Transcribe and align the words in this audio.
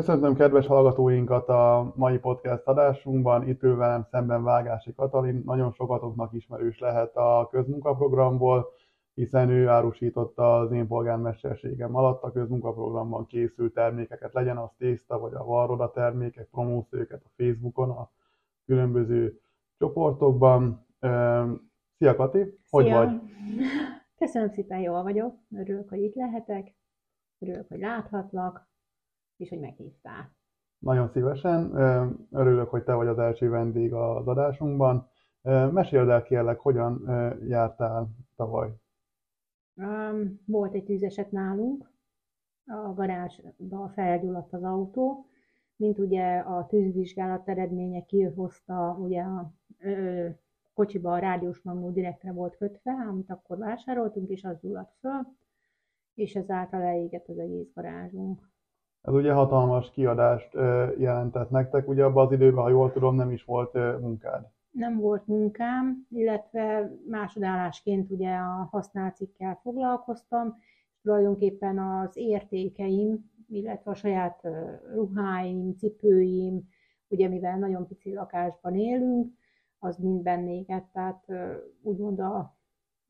Köszöntöm 0.00 0.34
kedves 0.34 0.66
hallgatóinkat 0.66 1.48
a 1.48 1.92
mai 1.96 2.18
podcast 2.18 2.66
adásunkban. 2.66 3.48
Itt 3.48 3.62
ül 3.62 3.76
velem 3.76 4.02
szemben 4.10 4.42
Vágási 4.42 4.94
Katalin. 4.94 5.42
Nagyon 5.44 5.72
sokatoknak 5.72 6.32
ismerős 6.32 6.78
lehet 6.78 7.16
a 7.16 7.48
közmunkaprogramból, 7.50 8.66
hiszen 9.14 9.48
ő 9.50 9.68
árusította 9.68 10.58
az 10.58 10.72
én 10.72 10.86
polgármesterségem 10.86 11.96
alatt 11.96 12.22
a 12.22 12.32
közmunkaprogramban 12.32 13.26
készült 13.26 13.74
termékeket, 13.74 14.32
legyen 14.32 14.56
az 14.56 14.70
tészta 14.78 15.18
vagy 15.18 15.34
a 15.34 15.44
varroda 15.44 15.90
termékek, 15.90 16.48
promóciókat 16.50 17.22
a 17.24 17.30
Facebookon, 17.36 17.90
a 17.90 18.10
különböző 18.66 19.40
csoportokban. 19.78 20.86
Szia 21.96 22.16
Kati, 22.16 22.58
hogy 22.70 22.84
Szia. 22.84 22.96
vagy? 22.96 23.20
Köszönöm 24.18 24.48
szépen, 24.48 24.78
jól 24.78 25.02
vagyok. 25.02 25.34
Örülök, 25.56 25.88
hogy 25.88 26.02
itt 26.02 26.14
lehetek. 26.14 26.74
Örülök, 27.38 27.68
hogy 27.68 27.78
láthatlak, 27.78 28.69
és 29.40 29.48
hogy 29.48 29.60
meghívtál. 29.60 30.30
Nagyon 30.78 31.08
szívesen. 31.08 31.74
Örülök, 32.30 32.68
hogy 32.68 32.82
te 32.82 32.94
vagy 32.94 33.06
az 33.06 33.18
első 33.18 33.48
vendég 33.48 33.92
az 33.92 34.26
adásunkban. 34.26 35.08
Meséld 35.70 36.08
el 36.08 36.22
kérlek, 36.22 36.58
hogyan 36.58 37.02
jártál 37.48 38.08
tavaly? 38.36 38.72
Um, 39.74 40.40
volt 40.46 40.74
egy 40.74 40.84
tűzeset 40.84 41.30
nálunk, 41.30 41.90
a 42.66 42.94
garázsba 42.94 43.88
felgyulladt 43.88 44.52
az 44.52 44.62
autó, 44.62 45.26
mint 45.76 45.98
ugye 45.98 46.38
a 46.38 46.66
tűzvizsgálat 46.66 47.48
eredménye 47.48 48.04
kihozta, 48.04 48.96
ugye 49.00 49.22
a 49.22 49.52
ö, 49.78 50.28
kocsiba 50.74 51.12
a 51.12 51.18
rádiós 51.18 51.62
magnó 51.62 51.90
direktre 51.90 52.32
volt 52.32 52.56
kötve, 52.56 52.92
amit 53.08 53.30
akkor 53.30 53.58
vásároltunk, 53.58 54.28
és 54.28 54.44
az 54.44 54.60
gyulladt 54.60 54.94
föl, 55.00 55.26
és 56.14 56.34
ezáltal 56.34 56.82
elégett 56.82 57.28
az 57.28 57.38
egész 57.38 57.72
garázsunk. 57.74 58.48
Ez 59.02 59.14
ugye 59.14 59.32
hatalmas 59.32 59.90
kiadást 59.90 60.52
jelentett 60.98 61.50
nektek, 61.50 61.88
ugye 61.88 62.04
abban 62.04 62.26
az 62.26 62.32
időben, 62.32 62.62
ha 62.62 62.68
jól 62.68 62.92
tudom, 62.92 63.14
nem 63.14 63.30
is 63.30 63.44
volt 63.44 63.74
munkád. 64.00 64.46
Nem 64.70 64.98
volt 64.98 65.26
munkám, 65.26 66.06
illetve 66.10 66.92
másodállásként 67.08 68.10
ugye 68.10 68.34
a 68.34 68.68
használt 68.70 69.16
cikkel 69.16 69.58
foglalkoztam, 69.62 70.56
tulajdonképpen 71.02 71.78
az 71.78 72.16
értékeim, 72.16 73.30
illetve 73.48 73.90
a 73.90 73.94
saját 73.94 74.48
ruháim, 74.94 75.74
cipőim, 75.76 76.68
ugye 77.08 77.28
mivel 77.28 77.58
nagyon 77.58 77.86
pici 77.86 78.14
lakásban 78.14 78.74
élünk, 78.74 79.32
az 79.78 79.96
mind 79.96 80.22
bennéket, 80.22 80.84
tehát 80.92 81.24
úgymond 81.82 82.20
a, 82.20 82.58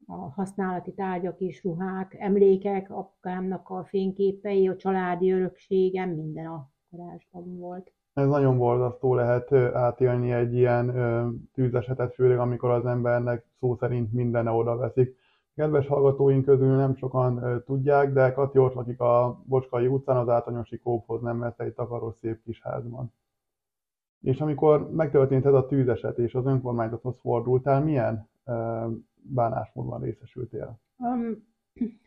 a 0.07 0.17
használati 0.35 0.93
tárgyak 0.93 1.41
és 1.41 1.65
ruhák, 1.65 2.17
emlékek, 2.19 2.91
apukámnak 2.91 3.69
a 3.69 3.85
fényképei, 3.85 4.69
a 4.69 4.77
családi 4.77 5.33
örökségem, 5.33 6.11
minden 6.11 6.47
a 6.47 6.71
garázsban 6.91 7.59
volt. 7.59 7.93
Ez 8.13 8.29
nagyon 8.29 8.59
borzasztó 8.59 9.15
lehet 9.15 9.53
átélni 9.73 10.33
egy 10.33 10.55
ilyen 10.55 10.93
tűzesetet, 11.53 12.15
főleg 12.15 12.39
amikor 12.39 12.71
az 12.71 12.87
embernek 12.87 13.47
szó 13.59 13.75
szerint 13.75 14.13
mindene 14.13 14.51
oda 14.51 14.77
veszik. 14.77 15.17
Kedves 15.55 15.87
hallgatóink 15.87 16.45
közül 16.45 16.77
nem 16.77 16.95
sokan 16.95 17.63
tudják, 17.67 18.13
de 18.13 18.33
Kati 18.33 18.59
ott 18.59 18.75
lakik 18.75 19.01
a 19.01 19.43
Bocskai 19.45 19.87
utcán, 19.87 20.17
az 20.17 20.29
Átanyosi 20.29 20.79
Kóphoz 20.79 21.21
nem 21.21 21.37
messze 21.37 21.65
egy 21.65 21.75
takaros 21.75 22.15
szép 22.17 22.43
kis 22.43 22.63
házban. 22.63 23.13
És 24.21 24.41
amikor 24.41 24.91
megtörtént 24.91 25.47
ez 25.47 25.53
a 25.53 25.67
tűzeset, 25.67 26.19
és 26.19 26.35
az 26.35 26.47
önkormányzathoz 26.47 27.19
fordultál, 27.21 27.83
milyen 27.83 28.29
bánásmódban 29.23 30.01
részesültél? 30.01 30.81
Um, 30.97 31.49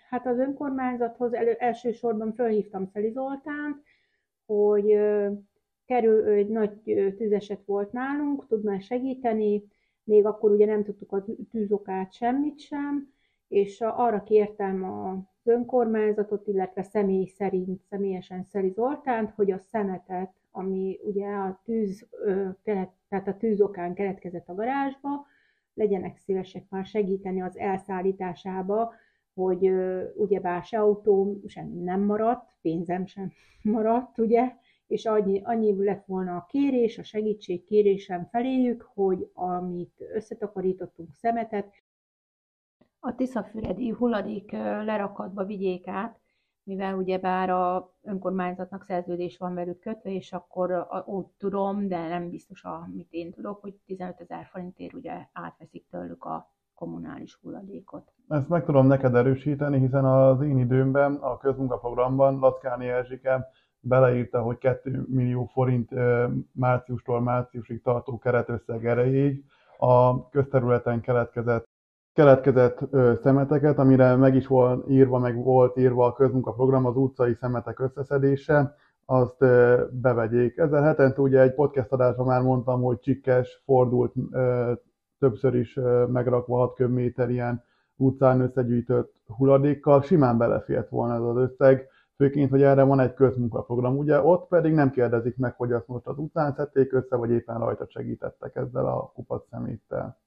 hát 0.09 0.25
az 0.25 0.37
önkormányzathoz 0.37 1.33
elő, 1.33 1.51
elsősorban 1.51 2.33
felhívtam 2.33 2.85
Szeli 2.85 3.11
Zoltánt, 3.11 3.83
hogy 4.45 4.97
kerül, 5.85 6.23
egy 6.27 6.47
nagy 6.47 6.71
tűzeset 7.17 7.65
volt 7.65 7.91
nálunk, 7.91 8.47
tudná 8.47 8.79
segíteni, 8.79 9.63
még 10.03 10.25
akkor 10.25 10.51
ugye 10.51 10.65
nem 10.65 10.83
tudtuk 10.83 11.11
a 11.11 11.25
tűzokát 11.51 12.13
semmit 12.13 12.59
sem, 12.59 13.13
és 13.47 13.81
arra 13.81 14.23
kértem 14.23 14.83
az 14.83 15.47
önkormányzatot, 15.47 16.47
illetve 16.47 16.83
személy 16.83 17.25
szerint, 17.25 17.81
személyesen 17.89 18.43
Szeli 18.43 18.69
Zoltánt, 18.69 19.31
hogy 19.31 19.51
a 19.51 19.57
szemetet, 19.57 20.33
ami 20.51 20.99
ugye 21.03 21.27
a 21.27 21.61
tűz, 21.63 22.07
tehát 23.09 23.27
a 23.27 23.37
tűzokán 23.37 23.93
keletkezett 23.93 24.49
a 24.49 24.55
garázsba, 24.55 25.25
legyenek 25.73 26.17
szívesek 26.17 26.69
már 26.69 26.85
segíteni 26.85 27.41
az 27.41 27.57
elszállításába, 27.57 28.93
hogy 29.33 29.71
ugyebár 30.15 30.63
se 30.63 30.79
autóm 30.79 31.41
sem 31.47 31.67
nem 31.67 32.01
maradt, 32.01 32.55
pénzem 32.61 33.05
sem 33.05 33.31
maradt, 33.73 34.17
ugye, 34.17 34.51
és 34.87 35.05
annyi, 35.05 35.41
annyi 35.43 35.83
lett 35.83 36.05
volna 36.05 36.35
a 36.35 36.45
kérés, 36.49 36.97
a 36.97 37.03
segítség 37.03 37.63
kérésem 37.63 38.25
feléjük, 38.25 38.81
hogy 38.93 39.29
amit 39.33 40.01
összetakarítottunk 40.13 41.13
szemetet, 41.13 41.73
a 42.99 43.15
Tiszafüredi 43.15 43.89
hulladék 43.89 44.51
lerakatba 44.51 45.45
vigyék 45.45 45.87
át, 45.87 46.22
mivel 46.63 46.95
ugyebár 46.95 47.49
a 47.49 47.93
önkormányzatnak 48.03 48.83
szerződés 48.83 49.37
van 49.37 49.53
velük 49.53 49.79
kötve, 49.79 50.11
és 50.11 50.31
akkor 50.33 50.87
úgy 51.05 51.25
tudom, 51.37 51.87
de 51.87 52.07
nem 52.07 52.29
biztos, 52.29 52.63
amit 52.63 53.07
én 53.11 53.31
tudok, 53.31 53.61
hogy 53.61 53.73
15 53.85 54.19
ezer 54.19 54.45
forintért 54.51 54.93
ugye 54.93 55.27
átveszik 55.33 55.87
tőlük 55.89 56.23
a 56.25 56.51
kommunális 56.75 57.39
hulladékot. 57.41 58.11
Ezt 58.27 58.49
meg 58.49 58.65
tudom 58.65 58.87
neked 58.87 59.15
erősíteni, 59.15 59.79
hiszen 59.79 60.05
az 60.05 60.41
én 60.41 60.57
időmben 60.57 61.15
a 61.15 61.37
közmunkaprogramban 61.37 62.39
Lackáni 62.39 62.87
Erzsike 62.87 63.47
beleírta, 63.79 64.41
hogy 64.41 64.57
2 64.57 65.05
millió 65.07 65.45
forint 65.45 65.89
márciustól 66.51 67.21
márciusig 67.21 67.81
tartó 67.81 68.17
keretösszeg 68.17 68.85
erejéig 68.85 69.45
a 69.77 70.29
közterületen 70.29 71.01
keletkezett 71.01 71.71
keletkezett 72.13 72.79
szemeteket, 73.21 73.77
amire 73.77 74.15
meg 74.15 74.35
is 74.35 74.47
volt 74.47 74.89
írva, 74.89 75.19
meg 75.19 75.43
volt 75.43 75.77
írva 75.77 76.05
a 76.05 76.13
közmunkaprogram, 76.13 76.85
az 76.85 76.95
utcai 76.95 77.33
szemetek 77.33 77.79
összeszedése, 77.79 78.75
azt 79.05 79.37
bevegyék. 79.91 80.57
Ezzel 80.57 80.83
hetente 80.83 81.21
ugye 81.21 81.41
egy 81.41 81.53
podcast 81.53 81.91
adásban 81.91 82.25
már 82.25 82.41
mondtam, 82.41 82.81
hogy 82.81 82.99
csikkes, 82.99 83.61
fordult, 83.65 84.13
többször 85.19 85.55
is 85.55 85.79
megrakva 86.07 86.57
6 86.57 86.73
köbméter 86.73 87.29
ilyen 87.29 87.63
utcán 87.95 88.41
összegyűjtött 88.41 89.13
hulladékkal, 89.27 90.01
simán 90.01 90.37
belefért 90.37 90.89
volna 90.89 91.13
ez 91.13 91.21
az 91.21 91.37
összeg, 91.37 91.87
főként, 92.15 92.49
hogy 92.49 92.61
erre 92.61 92.83
van 92.83 92.99
egy 92.99 93.13
közmunkaprogram. 93.13 93.97
Ugye 93.97 94.21
ott 94.21 94.47
pedig 94.47 94.73
nem 94.73 94.89
kérdezik 94.89 95.37
meg, 95.37 95.55
hogy 95.57 95.71
azt 95.71 95.87
most 95.87 96.07
az 96.07 96.17
utcán 96.17 96.53
szedték 96.53 96.93
össze, 96.93 97.15
vagy 97.15 97.31
éppen 97.31 97.59
rajta 97.59 97.85
segítettek 97.87 98.55
ezzel 98.55 98.85
a 98.85 99.11
kupac 99.13 99.47
szeméttel. 99.49 100.17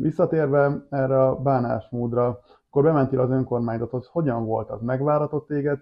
Visszatérve 0.00 0.86
erre 0.90 1.22
a 1.22 1.36
bánásmódra, 1.36 2.40
akkor 2.66 2.82
bementél 2.82 3.20
az 3.20 3.30
önkormányzathoz, 3.30 4.06
hogyan 4.06 4.44
volt 4.44 4.70
az? 4.70 4.82
Megváratott 4.82 5.46
téged 5.46 5.78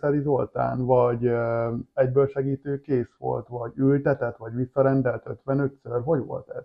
Szeri 0.00 0.20
Zoltán, 0.20 0.84
vagy 0.84 1.30
egyből 1.94 2.26
segítő 2.26 2.80
kész 2.80 3.14
volt, 3.18 3.48
vagy 3.48 3.72
ültetett, 3.74 4.36
vagy 4.36 4.54
visszarendelt 4.54 5.22
55-ször? 5.46 6.00
Hogy 6.04 6.24
volt 6.24 6.48
ez? 6.48 6.64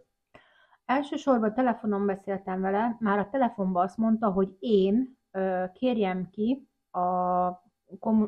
Elsősorban 0.85 1.53
telefonon 1.53 2.05
beszéltem 2.05 2.61
vele, 2.61 2.97
már 2.99 3.19
a 3.19 3.29
telefonban 3.31 3.83
azt 3.83 3.97
mondta, 3.97 4.31
hogy 4.31 4.55
én 4.59 5.17
kérjem 5.73 6.29
ki 6.31 6.67
a, 6.91 6.99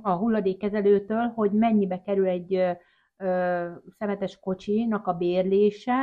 a 0.02 0.12
hulladékkezelőtől, 0.12 1.32
hogy 1.36 1.52
mennyibe 1.52 2.02
kerül 2.02 2.28
egy 2.28 2.78
szemetes 3.98 4.40
kocsinak 4.40 5.08
a 5.08 5.14
bérlése, 5.14 5.96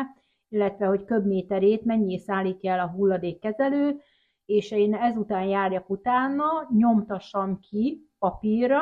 illetve 0.54 0.86
hogy 0.86 1.04
köbméterét 1.04 1.84
mennyi 1.84 2.18
szállítja 2.18 2.72
el 2.72 2.80
a 2.80 2.90
hulladékkezelő, 2.90 4.00
és 4.46 4.70
én 4.70 4.94
ezután 4.94 5.44
járjak 5.44 5.90
utána, 5.90 6.44
nyomtassam 6.76 7.58
ki 7.58 8.10
papírra, 8.18 8.80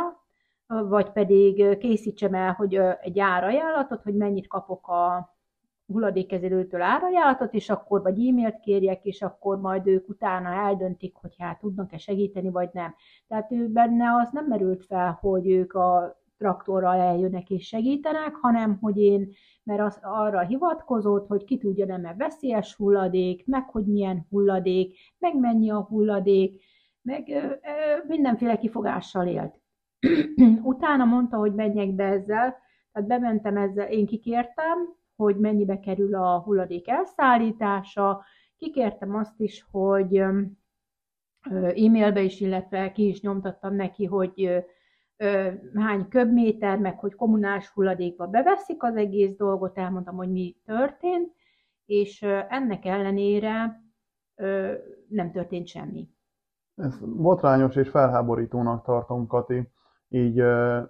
vagy 0.67 1.11
pedig 1.11 1.79
készítsem 1.79 2.35
el, 2.35 2.53
hogy 2.53 2.75
egy 3.01 3.19
árajánlatot, 3.19 4.03
hogy 4.03 4.15
mennyit 4.15 4.47
kapok 4.47 4.89
a 4.89 5.35
hulladékkezelőtől 5.87 6.83
árajánlatot, 6.83 7.55
és 7.55 7.71
akkor 7.71 8.03
vagy 8.03 8.27
e-mailt 8.27 8.61
kérjek, 8.61 9.05
és 9.05 9.23
akkor 9.23 9.61
majd 9.61 9.87
ők 9.87 10.09
utána 10.09 10.49
eldöntik, 10.49 11.17
hogy 11.17 11.35
hát 11.39 11.59
tudnak-e 11.59 11.99
segíteni, 11.99 12.51
vagy 12.51 12.69
nem. 12.73 12.95
Tehát 13.29 13.53
ő 13.53 13.69
benne 13.69 14.05
az 14.23 14.31
nem 14.33 14.47
merült 14.47 14.85
fel, 14.85 15.19
hogy 15.21 15.51
ők 15.51 15.75
a 15.75 16.22
traktorral 16.43 17.01
eljönnek 17.01 17.51
és 17.51 17.67
segítenek, 17.67 18.35
hanem 18.35 18.79
hogy 18.81 18.99
én, 18.99 19.33
mert 19.63 19.81
az 19.81 19.99
arra 20.03 20.41
hivatkozott, 20.41 21.27
hogy 21.27 21.45
ki 21.45 21.59
tudja 21.59 21.87
nem-e 21.87 22.15
veszélyes 22.15 22.75
hulladék, 22.75 23.47
meg 23.47 23.71
hogy 23.71 23.87
milyen 23.87 24.27
hulladék, 24.31 24.99
meg 25.19 25.39
mennyi 25.39 25.71
a 25.71 25.81
hulladék, 25.81 26.63
meg 27.03 27.29
ö, 27.29 27.35
ö, 27.35 27.53
mindenféle 28.07 28.57
kifogással 28.57 29.27
élt. 29.27 29.61
Utána 30.63 31.05
mondta, 31.05 31.37
hogy 31.37 31.55
menjek 31.55 31.95
be 31.95 32.05
ezzel, 32.05 32.57
tehát 32.93 33.09
bementem 33.09 33.57
ezzel, 33.57 33.89
én 33.89 34.07
kikértem, 34.07 34.79
hogy 35.17 35.37
mennyibe 35.37 35.79
kerül 35.79 36.15
a 36.15 36.41
hulladék 36.41 36.89
elszállítása, 36.89 38.25
kikértem 38.57 39.15
azt 39.15 39.41
is, 39.41 39.67
hogy 39.71 40.17
e-mailbe 41.75 42.21
is, 42.23 42.41
illetve 42.41 42.93
ki 42.93 43.09
is 43.09 43.21
nyomtattam 43.21 43.75
neki, 43.75 44.05
hogy 44.05 44.65
hány 45.75 46.09
köbméter, 46.09 46.79
meg 46.79 46.99
hogy 46.99 47.15
kommunális 47.15 47.69
hulladékba 47.69 48.27
beveszik 48.27 48.83
az 48.83 48.97
egész 48.97 49.37
dolgot, 49.37 49.79
elmondtam, 49.79 50.17
hogy 50.17 50.31
mi 50.31 50.57
történt, 50.65 51.33
és 51.87 52.23
ennek 52.49 52.85
ellenére 52.85 53.83
nem 55.09 55.31
történt 55.33 55.67
semmi. 55.67 56.09
Ez 56.77 56.99
botrányos 57.17 57.77
és 57.77 57.89
felháborítónak 57.89 58.85
tartom, 58.85 59.27
Kati, 59.27 59.69
így 60.09 60.43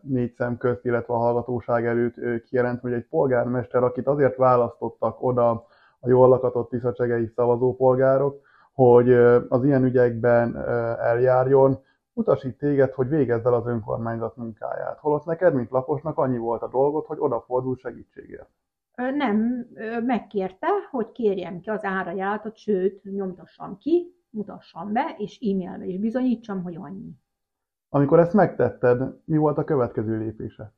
négy 0.02 0.32
szem 0.32 0.56
közt, 0.56 0.84
illetve 0.84 1.14
a 1.14 1.19
hallgatóság 1.19 1.86
előtt 1.86 2.42
kijelent, 2.44 2.80
hogy 2.80 2.92
egy 2.92 3.06
polgármester, 3.06 3.82
akit 3.82 4.06
azért 4.06 4.36
választottak 4.36 5.22
oda 5.22 5.50
a 6.00 6.08
jól 6.08 6.28
lakatott 6.28 6.70
tiszacsegei 6.70 7.26
szavazópolgárok, 7.26 8.40
hogy 8.72 9.12
az 9.48 9.64
ilyen 9.64 9.84
ügyekben 9.84 10.56
eljárjon, 10.98 11.78
utasít 12.12 12.58
téged, 12.58 12.92
hogy 12.92 13.08
végezd 13.08 13.46
el 13.46 13.54
az 13.54 13.66
önkormányzat 13.66 14.36
munkáját. 14.36 14.98
Holott 14.98 15.24
neked, 15.24 15.54
mint 15.54 15.70
lakosnak 15.70 16.18
annyi 16.18 16.38
volt 16.38 16.62
a 16.62 16.68
dolgot, 16.68 17.06
hogy 17.06 17.18
odafordul 17.20 17.76
segítségért. 17.76 18.50
Nem, 18.94 19.66
megkérte, 20.04 20.68
hogy 20.90 21.12
kérjem 21.12 21.60
ki 21.60 21.70
az 21.70 21.84
árajánlatot, 21.84 22.56
sőt, 22.56 23.02
nyomtassam 23.02 23.78
ki, 23.78 24.16
mutassam 24.30 24.92
be, 24.92 25.14
és 25.18 25.38
e-mailbe 25.40 25.84
is 25.84 25.98
bizonyítsam, 25.98 26.62
hogy 26.62 26.76
annyi. 26.76 27.10
Amikor 27.88 28.18
ezt 28.18 28.34
megtetted, 28.34 29.20
mi 29.24 29.36
volt 29.36 29.58
a 29.58 29.64
következő 29.64 30.18
lépése? 30.18 30.74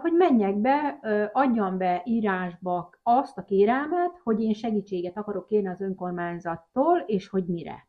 Hogy 0.00 0.12
menjek 0.12 0.56
be, 0.56 0.98
adjam 1.32 1.78
be 1.78 2.02
írásba 2.04 2.90
azt 3.02 3.38
a 3.38 3.44
kérelmet, 3.44 4.20
hogy 4.22 4.40
én 4.42 4.52
segítséget 4.52 5.16
akarok 5.16 5.46
kérni 5.46 5.68
az 5.68 5.80
önkormányzattól, 5.80 6.98
és 6.98 7.28
hogy 7.28 7.46
mire. 7.46 7.88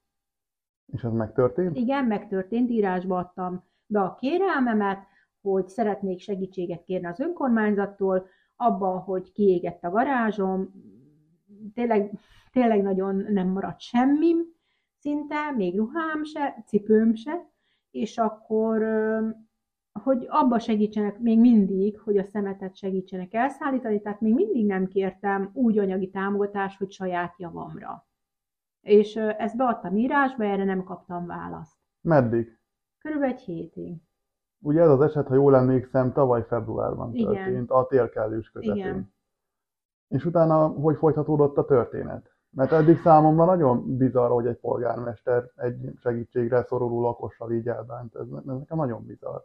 És 0.94 1.04
ez 1.04 1.12
megtörtént? 1.12 1.78
Igen, 1.78 2.06
megtörtént, 2.06 2.70
írásba 2.70 3.18
adtam 3.18 3.64
be 3.86 4.02
a 4.02 4.16
kérelmemet, 4.16 5.00
hogy 5.42 5.68
szeretnék 5.68 6.20
segítséget 6.20 6.84
kérni 6.84 7.08
az 7.08 7.20
önkormányzattól, 7.20 8.28
abba, 8.56 9.00
hogy 9.00 9.32
kiégett 9.32 9.84
a 9.84 9.90
garázsom, 9.90 10.72
tényleg, 11.74 12.12
tényleg 12.52 12.82
nagyon 12.82 13.16
nem 13.16 13.48
maradt 13.48 13.80
semmi, 13.80 14.36
szinte, 15.00 15.52
még 15.52 15.78
ruhám 15.78 16.24
se, 16.24 16.64
cipőm 16.66 17.14
se, 17.16 17.50
és 17.92 18.18
akkor, 18.18 18.84
hogy 20.04 20.26
abba 20.30 20.60
segítsenek 20.60 21.20
még 21.20 21.40
mindig, 21.40 22.00
hogy 22.00 22.18
a 22.18 22.24
szemetet 22.24 22.76
segítsenek 22.76 23.34
elszállítani, 23.34 24.02
tehát 24.02 24.22
még 24.22 24.34
mindig 24.34 24.66
nem 24.66 24.88
kértem 24.88 25.50
úgy 25.54 25.78
anyagi 25.78 26.10
támogatást, 26.10 26.78
hogy 26.78 26.92
saját 26.92 27.34
javamra. 27.38 28.08
És 28.88 29.16
ezt 29.16 29.58
beadtam 29.58 29.96
írásba, 29.96 30.44
erre 30.44 30.64
nem 30.64 30.84
kaptam 30.84 31.26
választ. 31.26 31.78
Meddig? 32.02 32.60
Körülbelül 33.00 33.34
egy 33.36 33.42
hétig. 33.42 34.02
Ugye 34.60 34.82
ez 34.82 34.90
az 34.90 35.02
eset, 35.02 35.28
ha 35.28 35.34
jól 35.34 35.56
emlékszem, 35.56 36.14
tavaly 36.14 36.46
februárban 36.48 37.14
Igen. 37.14 37.34
történt, 37.34 37.70
a 37.72 37.86
térkelős 37.90 38.50
közepén. 38.50 38.76
Igen. 38.76 39.14
És 40.08 40.26
utána 40.26 40.68
hogy 40.68 40.98
folytatódott 40.98 41.58
a 41.58 41.66
történet? 41.66 42.36
Mert 42.50 42.72
eddig 42.72 42.98
számomra 42.98 43.46
nagyon 43.46 43.98
bizarr, 43.98 44.32
hogy 44.32 44.48
egy 44.48 44.60
polgármester 44.60 45.52
egy 45.56 45.92
segítségre 46.00 46.64
szoruló 46.64 47.02
lakossal 47.02 47.52
így 47.52 47.68
elbánt. 47.68 48.16
Ez, 48.16 48.28
ez 48.32 48.44
nekem 48.44 48.78
nagyon 48.78 49.06
bizarr. 49.06 49.40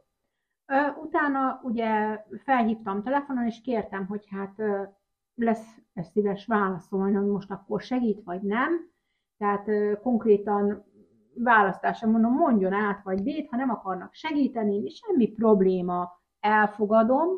Utána 1.02 1.60
ugye 1.62 2.24
felhívtam 2.44 3.02
telefonon, 3.02 3.46
és 3.46 3.60
kértem, 3.60 4.06
hogy 4.06 4.26
hát 4.30 4.54
lesz 5.34 5.76
ez 5.92 6.06
szíves 6.06 6.46
válaszolni, 6.46 7.14
hogy 7.14 7.26
most 7.26 7.50
akkor 7.50 7.80
segít, 7.80 8.22
vagy 8.24 8.42
nem. 8.42 8.91
Tehát 9.42 9.98
konkrétan 10.00 10.84
választásra 11.34 12.08
mondom, 12.10 12.32
mondjon 12.32 12.72
át 12.72 13.02
vagy 13.02 13.22
B-t, 13.22 13.48
ha 13.50 13.56
nem 13.56 13.70
akarnak 13.70 14.14
segíteni, 14.14 14.88
semmi 14.88 15.28
probléma, 15.28 16.10
elfogadom, 16.40 17.28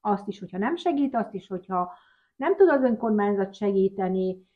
azt 0.00 0.28
is, 0.28 0.38
hogyha 0.38 0.58
nem 0.58 0.76
segít, 0.76 1.14
azt 1.14 1.34
is, 1.34 1.46
hogyha 1.46 1.92
nem 2.36 2.56
tud 2.56 2.68
az 2.68 2.82
önkormányzat 2.82 3.54
segíteni, 3.54 4.46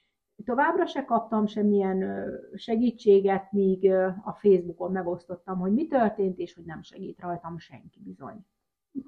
Továbbra 0.45 0.87
se 0.87 1.05
kaptam 1.05 1.47
semmilyen 1.47 2.31
segítséget, 2.55 3.53
míg 3.53 3.91
a 4.25 4.33
Facebookon 4.33 4.93
megosztottam, 4.93 5.59
hogy 5.59 5.73
mi 5.73 5.87
történt, 5.87 6.39
és 6.39 6.55
hogy 6.55 6.65
nem 6.65 6.83
segít 6.83 7.21
rajtam 7.21 7.59
senki 7.59 8.00
bizony. 8.05 8.47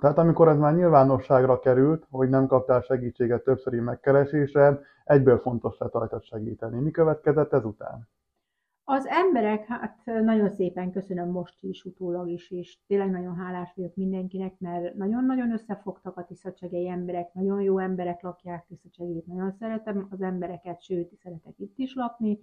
Tehát 0.01 0.19
amikor 0.19 0.49
ez 0.49 0.59
már 0.59 0.75
nyilvánosságra 0.75 1.59
került, 1.59 2.07
hogy 2.11 2.29
nem 2.29 2.47
kaptál 2.47 2.81
segítséget 2.81 3.45
többszöri 3.45 3.81
megkeresésre, 3.81 4.81
egyből 5.05 5.39
fontos 5.39 5.79
lett 5.79 5.93
rajtad 5.93 6.23
segíteni. 6.23 6.81
Mi 6.81 6.91
következett 6.91 7.53
ezután? 7.53 8.09
Az 8.85 9.07
emberek, 9.07 9.67
hát 9.67 10.01
nagyon 10.05 10.51
szépen 10.51 10.91
köszönöm 10.91 11.31
most 11.31 11.57
is, 11.61 11.85
utólag 11.85 12.29
is, 12.29 12.51
és 12.51 12.79
tényleg 12.87 13.11
nagyon 13.11 13.37
hálás 13.37 13.73
vagyok 13.75 13.95
mindenkinek, 13.95 14.59
mert 14.59 14.95
nagyon-nagyon 14.95 15.53
összefogtak 15.53 16.17
a 16.17 16.25
tiszacsegei 16.25 16.89
emberek, 16.89 17.33
nagyon 17.33 17.63
jó 17.63 17.79
emberek 17.79 18.23
lakják 18.23 18.67
tiszacsegét, 18.67 19.27
nagyon 19.27 19.51
szeretem 19.51 20.07
az 20.11 20.21
embereket, 20.21 20.83
sőt, 20.83 21.15
szeretek 21.23 21.55
itt 21.57 21.79
is 21.79 21.95
lakni. 21.95 22.41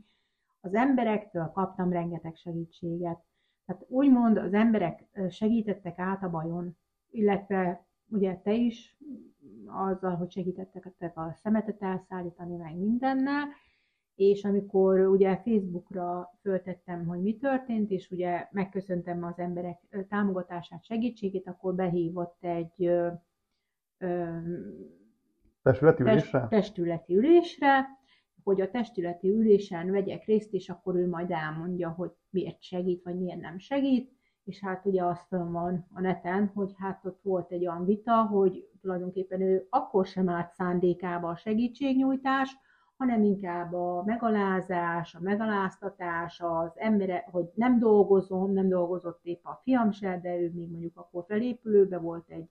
Az 0.61 0.73
emberektől 0.73 1.51
kaptam 1.53 1.91
rengeteg 1.91 2.35
segítséget. 2.35 3.19
Tehát 3.65 3.85
úgymond 3.87 4.37
az 4.37 4.53
emberek 4.53 5.03
segítettek 5.29 5.99
át 5.99 6.23
a 6.23 6.29
bajon, 6.29 6.77
illetve 7.17 7.85
ugye 8.09 8.35
te 8.35 8.53
is 8.53 8.97
azzal, 9.65 10.15
hogy 10.15 10.31
segítettek 10.31 11.17
a 11.17 11.33
szemetet 11.33 11.81
elszállítani, 11.81 12.55
meg 12.55 12.77
mindennel, 12.77 13.47
és 14.15 14.43
amikor 14.43 14.99
ugye 14.99 15.37
Facebookra 15.37 16.29
föltettem, 16.41 17.05
hogy 17.05 17.21
mi 17.21 17.37
történt, 17.37 17.91
és 17.91 18.11
ugye 18.11 18.47
megköszöntem 18.51 19.23
az 19.23 19.39
emberek 19.39 19.79
támogatását, 20.09 20.83
segítségét, 20.83 21.47
akkor 21.47 21.75
behívott 21.75 22.37
egy 22.43 22.85
ö, 22.85 23.07
ö, 23.97 24.37
testületi 25.61 26.03
ülésre? 26.03 26.39
Test, 26.39 26.49
testületi 26.49 27.15
ülésre, 27.15 27.85
hogy 28.43 28.61
a 28.61 28.69
testületi 28.69 29.29
ülésen 29.29 29.91
vegyek 29.91 30.25
részt, 30.25 30.53
és 30.53 30.69
akkor 30.69 30.95
ő 30.95 31.07
majd 31.07 31.31
elmondja, 31.31 31.89
hogy 31.89 32.11
miért 32.29 32.61
segít, 32.61 33.03
vagy 33.03 33.17
miért 33.17 33.39
nem 33.39 33.57
segít, 33.57 34.16
és 34.47 34.59
hát 34.59 34.85
ugye 34.85 35.03
az 35.03 35.25
van 35.29 35.87
a 35.93 36.01
neten, 36.01 36.51
hogy 36.53 36.73
hát 36.77 37.05
ott 37.05 37.19
volt 37.21 37.51
egy 37.51 37.67
olyan 37.67 37.85
vita, 37.85 38.25
hogy 38.25 38.69
tulajdonképpen 38.81 39.41
ő 39.41 39.67
akkor 39.69 40.05
sem 40.05 40.29
állt 40.29 40.51
szándékába 40.51 41.29
a 41.29 41.35
segítségnyújtás, 41.35 42.55
hanem 42.97 43.23
inkább 43.23 43.73
a 43.73 44.03
megalázás, 44.05 45.15
a 45.15 45.19
megaláztatás, 45.21 46.39
az 46.41 46.71
embere, 46.75 47.27
hogy 47.31 47.49
nem 47.55 47.79
dolgozom, 47.79 48.53
nem 48.53 48.67
dolgozott 48.67 49.19
épp 49.23 49.45
a 49.45 49.59
fiam 49.63 49.91
se, 49.91 50.19
de 50.21 50.39
ő 50.39 50.51
még 50.53 50.71
mondjuk 50.71 50.97
akkor 50.97 51.23
felépülőbe 51.27 51.97
volt 51.97 52.29
egy 52.29 52.49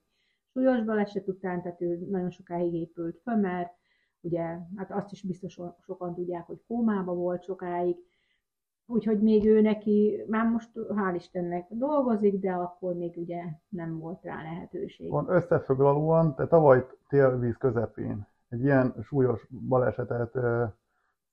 súlyos 0.53 0.85
baleset 0.85 1.29
után, 1.29 1.63
tehát 1.63 1.81
ő 1.81 2.07
nagyon 2.11 2.31
sokáig 2.31 2.75
épült 2.75 3.21
föl, 3.23 3.37
mert 3.37 3.75
ugye, 4.21 4.59
hát 4.77 4.91
azt 4.91 5.13
is 5.13 5.23
biztos 5.23 5.59
sokan 5.85 6.15
tudják, 6.15 6.47
hogy 6.47 6.63
kómába 6.67 7.15
volt 7.15 7.45
sokáig, 7.45 7.97
úgyhogy 8.87 9.21
még 9.21 9.47
ő 9.47 9.61
neki, 9.61 10.25
már 10.29 10.47
most 10.47 10.71
hál' 10.75 11.15
Istennek 11.15 11.67
dolgozik, 11.69 12.41
de 12.41 12.53
akkor 12.53 12.95
még 12.95 13.17
ugye 13.17 13.43
nem 13.69 13.99
volt 13.99 14.23
rá 14.23 14.43
lehetőség. 14.43 15.11
Van 15.11 15.29
összefoglalóan, 15.29 16.35
te 16.35 16.47
tavaly 16.47 16.87
télvíz 17.09 17.57
közepén 17.57 18.27
egy 18.49 18.63
ilyen 18.63 18.95
súlyos 19.03 19.49
balesetet 19.69 20.35
ö, 20.35 20.65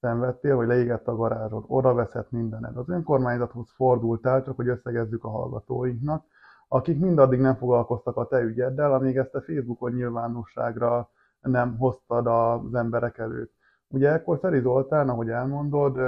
szenvedtél, 0.00 0.56
hogy 0.56 0.66
leégett 0.66 1.08
a 1.08 1.16
garázsod, 1.16 1.64
oda 1.66 1.94
veszett 1.94 2.30
mindened. 2.30 2.76
Az 2.76 2.88
önkormányzathoz 2.88 3.70
fordultál, 3.70 4.42
csak 4.42 4.56
hogy 4.56 4.68
összegezzük 4.68 5.24
a 5.24 5.28
hallgatóinknak, 5.28 6.24
akik 6.68 7.00
mindaddig 7.00 7.40
nem 7.40 7.54
foglalkoztak 7.54 8.16
a 8.16 8.26
te 8.26 8.40
ügyeddel, 8.40 8.94
amíg 8.94 9.16
ezt 9.16 9.34
a 9.34 9.40
Facebookon 9.40 9.92
nyilvánosságra 9.92 11.10
nem 11.40 11.76
hoztad 11.76 12.26
az 12.26 12.74
emberek 12.74 13.18
előtt. 13.18 13.52
Ugye 13.88 14.12
ekkor 14.12 14.38
Szeri 14.38 14.60
Zoltán, 14.60 15.08
ahogy 15.08 15.28
elmondod, 15.28 15.98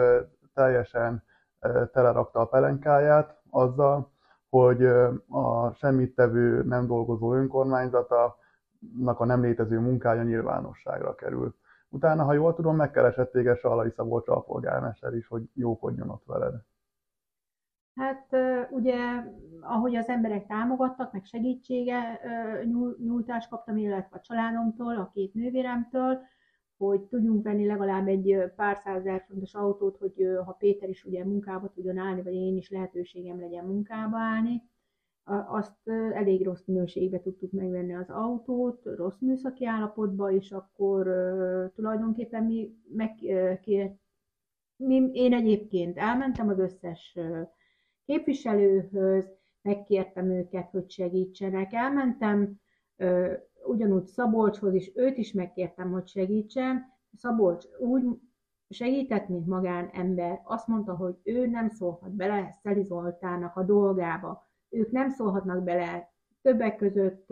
teljesen 0.54 1.22
telerakta 1.92 2.40
a 2.40 2.46
pelenkáját 2.46 3.40
azzal, 3.50 4.10
hogy 4.48 4.84
a 5.28 5.72
semmittevő, 5.74 6.62
nem 6.62 6.86
dolgozó 6.86 7.34
önkormányzata 7.34 8.36
a 9.04 9.24
nem 9.24 9.40
létező 9.40 9.78
munkája 9.78 10.22
nyilvánosságra 10.22 11.14
került. 11.14 11.56
Utána, 11.88 12.24
ha 12.24 12.32
jól 12.32 12.54
tudom, 12.54 12.76
megkeresett 12.76 13.32
téged 13.32 13.58
Salai 13.58 13.90
Szabolcs 13.90 14.28
alpolgármester 14.28 15.14
is, 15.14 15.26
hogy 15.26 15.42
jókodjon 15.54 16.10
ott 16.10 16.24
veled. 16.26 16.54
Hát 17.94 18.26
ugye, 18.70 18.96
ahogy 19.60 19.94
az 19.96 20.08
emberek 20.08 20.46
támogattak, 20.46 21.12
meg 21.12 21.24
segítsége 21.24 22.20
nyújtást 22.98 23.48
kaptam, 23.48 23.76
illetve 23.76 24.16
a 24.16 24.20
családomtól, 24.20 24.96
a 24.96 25.10
két 25.14 25.34
nővéremtől, 25.34 26.18
hogy 26.76 27.00
tudjunk 27.00 27.44
venni 27.44 27.66
legalább 27.66 28.08
egy 28.08 28.36
pár 28.56 28.76
százezer 28.76 29.24
fontos 29.28 29.54
autót, 29.54 29.96
hogy 29.96 30.14
ha 30.44 30.52
Péter 30.52 30.88
is 30.88 31.04
ugye 31.04 31.24
munkába 31.24 31.72
tudjon 31.74 31.98
állni, 31.98 32.22
vagy 32.22 32.34
én 32.34 32.56
is 32.56 32.70
lehetőségem 32.70 33.40
legyen 33.40 33.64
munkába 33.64 34.18
állni 34.18 34.62
azt 35.26 35.88
elég 36.12 36.44
rossz 36.44 36.64
minőségbe 36.64 37.20
tudtuk 37.20 37.52
megvenni 37.52 37.94
az 37.94 38.10
autót, 38.10 38.84
rossz 38.84 39.18
műszaki 39.18 39.66
állapotba, 39.66 40.30
és 40.32 40.52
akkor 40.52 41.04
tulajdonképpen 41.74 42.44
mi 42.44 42.74
megkért, 42.88 43.64
mi, 44.76 45.10
én 45.12 45.32
egyébként 45.32 45.96
elmentem 45.98 46.48
az 46.48 46.58
összes 46.58 47.18
képviselőhöz, 48.04 49.24
megkértem 49.62 50.30
őket, 50.30 50.70
hogy 50.70 50.90
segítsenek. 50.90 51.72
Elmentem 51.72 52.60
ugyanúgy 53.66 54.06
Szabolcshoz 54.06 54.74
is, 54.74 54.92
őt 54.94 55.16
is 55.16 55.32
megkértem, 55.32 55.90
hogy 55.92 56.06
segítsen. 56.06 56.84
Szabolcs 57.16 57.64
úgy 57.78 58.04
segített, 58.68 59.28
mint 59.28 59.46
magánember. 59.46 60.40
Azt 60.44 60.66
mondta, 60.66 60.96
hogy 60.96 61.16
ő 61.22 61.46
nem 61.46 61.68
szólhat 61.68 62.10
bele 62.10 62.58
Szeli 62.62 62.82
Zoltának 62.82 63.56
a 63.56 63.62
dolgába. 63.62 64.48
Ők 64.68 64.90
nem 64.90 65.08
szólhatnak 65.08 65.64
bele 65.64 66.14
többek 66.42 66.76
között 66.76 67.26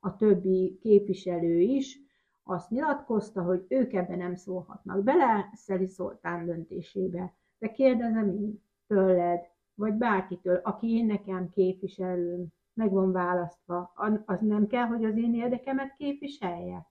a 0.00 0.16
többi 0.16 0.78
képviselő 0.80 1.58
is, 1.58 1.98
azt 2.42 2.70
nyilatkozta, 2.70 3.42
hogy 3.42 3.64
ők 3.68 3.92
ebben 3.92 4.18
nem 4.18 4.34
szólhatnak 4.34 5.02
bele 5.02 5.50
Szeli 5.54 5.86
Zoltán 5.86 6.46
döntésébe. 6.46 7.34
De 7.58 7.70
kérdezem 7.72 8.28
én 8.28 8.62
tőled, 8.86 9.40
vagy 9.74 9.94
bárkitől, 9.94 10.56
aki 10.56 10.94
én 10.94 11.06
nekem 11.06 11.48
képviselőm, 11.48 12.46
meg 12.74 12.92
van 12.92 13.12
választva, 13.12 13.92
az 14.26 14.40
nem 14.40 14.66
kell, 14.66 14.86
hogy 14.86 15.04
az 15.04 15.16
én 15.16 15.34
érdekemet 15.34 15.94
képviselje? 15.96 16.86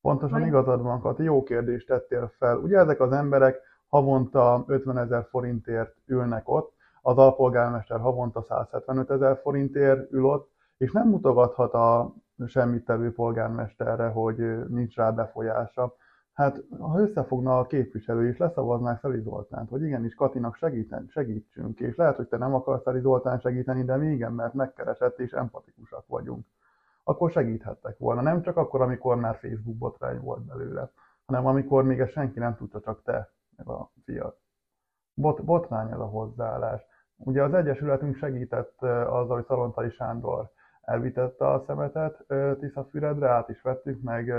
Pontosan 0.00 0.38
vagy... 0.38 0.48
igazad 0.48 0.82
van, 0.82 1.00
Kati, 1.00 1.22
jó 1.22 1.42
kérdést 1.42 1.86
tettél 1.86 2.32
fel. 2.38 2.56
Ugye 2.56 2.78
ezek 2.78 3.00
az 3.00 3.12
emberek 3.12 3.60
havonta 3.88 4.64
50 4.66 4.98
ezer 4.98 5.26
forintért 5.30 5.94
ülnek 6.06 6.48
ott, 6.48 6.76
az 7.02 7.16
alpolgármester 7.16 8.00
havonta 8.00 8.42
175 8.42 9.10
ezer 9.10 9.38
forintért 9.42 10.12
ül 10.12 10.24
ott, 10.24 10.50
és 10.76 10.92
nem 10.92 11.08
mutogathat 11.08 11.74
a 11.74 12.14
semmit 12.46 12.84
tevő 12.84 13.12
polgármesterre, 13.12 14.08
hogy 14.08 14.68
nincs 14.68 14.96
rá 14.96 15.10
befolyása. 15.10 15.94
Hát, 16.38 16.62
ha 16.78 17.00
összefogna 17.00 17.58
a 17.58 17.66
képviselő 17.66 18.28
és 18.28 18.36
leszavaznák 18.38 19.00
Szeli 19.00 19.20
Zoltánt, 19.20 19.68
hogy 19.68 19.82
igenis 19.82 20.14
Katinak 20.14 20.54
segíten, 20.54 21.06
segítsünk, 21.10 21.80
és 21.80 21.96
lehet, 21.96 22.16
hogy 22.16 22.28
te 22.28 22.36
nem 22.36 22.54
akarsz 22.54 22.82
Szeli 22.82 23.00
Zoltán 23.00 23.38
segíteni, 23.38 23.84
de 23.84 23.96
mi 23.96 24.06
igen, 24.06 24.32
mert 24.32 24.54
megkeresett 24.54 25.18
és 25.18 25.32
empatikusak 25.32 26.06
vagyunk, 26.06 26.46
akkor 27.04 27.30
segíthettek 27.30 27.98
volna. 27.98 28.20
Nem 28.20 28.42
csak 28.42 28.56
akkor, 28.56 28.80
amikor 28.80 29.16
már 29.16 29.36
Facebook 29.36 29.76
botrány 29.76 30.20
volt 30.20 30.44
belőle, 30.44 30.90
hanem 31.26 31.46
amikor 31.46 31.84
még 31.84 32.00
ezt 32.00 32.12
senki 32.12 32.38
nem 32.38 32.56
tudta, 32.56 32.80
csak 32.80 33.02
te, 33.02 33.32
meg 33.56 33.68
a 33.68 33.90
fiat. 34.04 34.36
Bot, 35.14 35.44
botrány 35.44 35.90
ez 35.90 35.98
a 35.98 36.06
hozzáállás. 36.06 36.82
Ugye 37.16 37.42
az 37.42 37.54
Egyesületünk 37.54 38.16
segített 38.16 38.82
azzal, 38.82 39.36
hogy 39.36 39.46
Szalontai 39.46 39.90
Sándor 39.90 40.50
elvitette 40.80 41.48
a 41.48 41.64
szemetet 41.66 42.24
Tiszafüredre, 42.58 43.28
át 43.28 43.48
is 43.48 43.62
vettük, 43.62 44.02
meg 44.02 44.34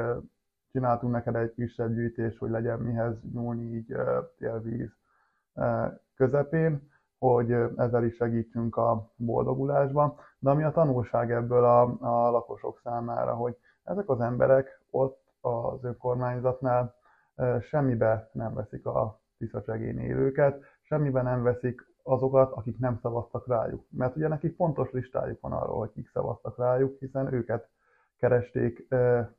csináltunk 0.72 1.14
neked 1.14 1.36
egy 1.36 1.54
kisebb 1.54 1.94
gyűjtés, 1.94 2.38
hogy 2.38 2.50
legyen 2.50 2.80
mihez 2.80 3.16
nyúlni 3.34 3.76
így 3.76 3.96
télvíz 4.38 4.90
közepén, 6.16 6.92
hogy 7.18 7.52
ezzel 7.76 8.04
is 8.04 8.16
segítsünk 8.16 8.78
a 8.78 9.12
boldogulásban. 9.16 10.16
De 10.40 10.50
ami 10.50 10.64
a 10.64 10.72
tanulság 10.72 11.32
ebből 11.32 11.64
a, 11.64 11.82
a 12.00 12.30
lakosok 12.30 12.80
számára, 12.84 13.36
hogy 13.36 13.58
ezek 13.84 14.10
az 14.10 14.22
emberek 14.22 14.82
ott 14.90 15.22
az 15.42 15.84
önkormányzatnál 15.84 16.96
semmibe 17.62 18.30
nem 18.34 18.54
veszik 18.54 18.86
a 18.86 19.20
tiszacsegén 19.38 20.00
élőket, 20.00 20.64
semmibe 20.82 21.22
nem 21.22 21.44
veszik 21.44 21.88
azokat, 22.04 22.52
akik 22.52 22.78
nem 22.78 23.00
szavaztak 23.02 23.48
rájuk. 23.48 23.86
Mert 23.90 24.16
ugye 24.16 24.28
nekik 24.28 24.56
pontos 24.56 24.92
listájuk 24.92 25.42
van 25.42 25.52
arról, 25.52 25.78
hogy 25.78 25.92
kik 25.92 26.10
szavaztak 26.10 26.58
rájuk, 26.58 27.00
hiszen 27.00 27.34
őket 27.34 27.70
keresték 28.18 28.88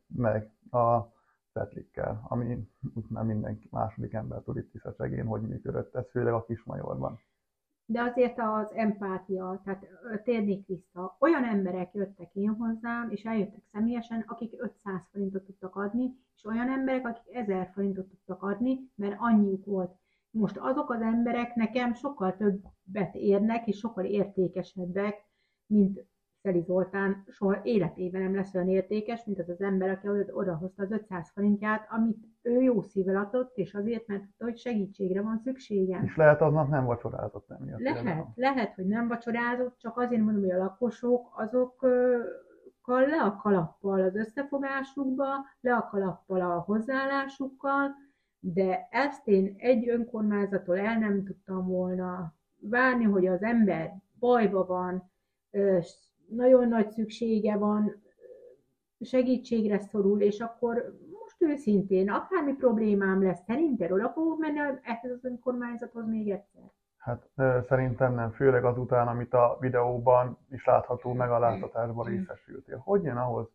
meg 0.07 0.51
a 0.71 1.19
szetlikkel, 1.53 2.25
ami 2.29 2.69
már 3.09 3.25
minden 3.25 3.59
második 3.71 4.13
ember 4.13 4.43
tud 4.43 4.57
itt 4.57 4.71
Tiszacsegén, 4.71 5.27
hogy 5.27 5.43
működött 5.43 5.95
ez, 5.95 6.11
főleg 6.11 6.33
a 6.33 6.45
Kismajorban. 6.45 7.21
De 7.85 8.03
azért 8.03 8.39
az 8.39 8.73
empátia, 8.73 9.61
tehát 9.65 9.87
térnék 10.23 10.67
vissza, 10.67 11.17
olyan 11.19 11.45
emberek 11.45 11.95
jöttek 11.95 12.35
én 12.35 12.55
hozzám, 12.55 13.11
és 13.11 13.25
eljöttek 13.25 13.63
személyesen, 13.73 14.25
akik 14.27 14.63
500 14.63 15.09
forintot 15.11 15.43
tudtak 15.43 15.77
adni, 15.77 16.17
és 16.37 16.45
olyan 16.45 16.69
emberek, 16.69 17.07
akik 17.07 17.35
1000 17.35 17.71
forintot 17.73 18.09
tudtak 18.09 18.43
adni, 18.43 18.91
mert 18.95 19.17
annyiuk 19.19 19.65
volt. 19.65 19.99
Most 20.31 20.57
azok 20.57 20.91
az 20.91 21.01
emberek 21.01 21.55
nekem 21.55 21.95
sokkal 21.95 22.37
többet 22.37 23.15
érnek, 23.15 23.67
és 23.67 23.79
sokkal 23.79 24.05
értékesebbek, 24.05 25.25
mint 25.67 26.07
Szeli 26.43 26.61
Zoltán 26.61 27.25
soha 27.29 27.61
életében 27.63 28.23
nem 28.23 28.35
lesz 28.35 28.55
olyan 28.55 28.69
értékes, 28.69 29.25
mint 29.25 29.39
az 29.39 29.49
az 29.49 29.61
ember, 29.61 29.91
aki 29.91 30.09
odahozta 30.33 30.83
az 30.83 30.91
500 30.91 31.31
forintját, 31.31 31.87
amit 31.91 32.19
ő 32.43 32.63
jó 32.63 32.83
szívvel 32.83 33.17
adott, 33.17 33.57
és 33.57 33.75
azért, 33.75 34.07
mert 34.07 34.23
tudta, 34.23 34.45
hogy 34.45 34.59
segítségre 34.59 35.23
van 35.23 35.39
szüksége. 35.39 36.01
És 36.05 36.17
lehet 36.17 36.41
aznap 36.41 36.69
nem 36.69 36.85
vacsorázott, 36.85 37.49
nem. 37.49 37.75
Lehet, 37.77 38.27
lehet, 38.35 38.75
hogy 38.75 38.87
nem 38.87 39.09
vacsorázott, 39.09 39.79
csak 39.79 39.99
azért 39.99 40.23
mondom, 40.23 40.43
hogy 40.43 40.51
a 40.51 40.59
lakosok 40.59 41.29
azokkal 41.37 43.07
le 43.07 43.23
a 43.23 43.37
kalappal 43.37 44.01
az 44.01 44.15
összefogásukba, 44.15 45.25
le 45.61 45.75
a 45.75 45.89
kalappal 45.91 46.41
a 46.41 46.61
hozzáállásukkal, 46.61 47.91
de 48.39 48.89
ezt 48.91 49.29
én 49.29 49.55
egy 49.59 49.89
önkormányzattól 49.89 50.79
el 50.79 50.99
nem 50.99 51.25
tudtam 51.25 51.67
volna 51.67 52.35
várni, 52.57 53.05
hogy 53.05 53.27
az 53.27 53.43
ember 53.43 53.95
bajba 54.19 54.67
van, 54.67 55.11
nagyon 56.31 56.69
nagy 56.69 56.91
szüksége 56.91 57.57
van, 57.57 58.03
segítségre 59.01 59.79
szorul, 59.79 60.21
és 60.21 60.41
akkor 60.41 60.99
most 61.21 61.43
őszintén, 61.43 62.11
akármi 62.11 62.53
problémám 62.53 63.23
lesz, 63.23 63.43
szerinted 63.47 63.91
oda 63.93 64.09
fogok 64.09 64.39
menni 64.39 64.59
ehhez 64.83 65.11
az 65.11 65.25
önkormányzathoz 65.25 66.07
még 66.07 66.31
egyszer? 66.31 66.63
Hát 66.97 67.29
szerintem 67.69 68.15
nem, 68.15 68.31
főleg 68.31 68.65
azután, 68.65 69.09
amit 69.09 69.35
a 69.35 69.57
videóban 69.61 70.39
is 70.51 70.65
látható 70.65 71.13
megaláztatásban 71.13 72.07
részesültél. 72.07 72.81
Hogy 72.85 73.03
jön 73.03 73.17
ahhoz 73.17 73.49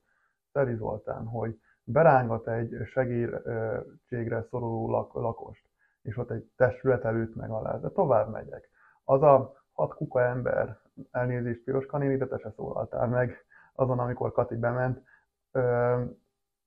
Szeri 0.52 0.76
Zoltán, 0.76 1.26
hogy 1.26 1.60
berángat 1.84 2.48
egy 2.48 2.76
segítségre 2.86 4.42
szoruló 4.50 4.90
lak- 4.90 5.14
lakost, 5.14 5.64
és 6.02 6.18
ott 6.18 6.32
egy 6.32 6.50
testület 6.56 7.06
előtt 7.06 7.36
megaláz, 7.36 7.82
de 7.82 7.90
tovább 7.90 8.32
megyek. 8.32 8.70
Az 9.04 9.22
a 9.22 9.54
hat 9.76 9.94
kuka 9.94 10.22
ember, 10.22 10.80
elnézést 11.12 11.64
Piros 11.64 11.86
Kanéli, 11.86 12.18
de 12.18 12.28
te 12.28 12.38
se 12.38 12.52
szólaltál 12.52 13.08
meg 13.08 13.46
azon, 13.74 14.00
amikor 14.00 14.32
Kati 14.32 14.56
bement, 14.56 15.04
ö, 15.52 16.02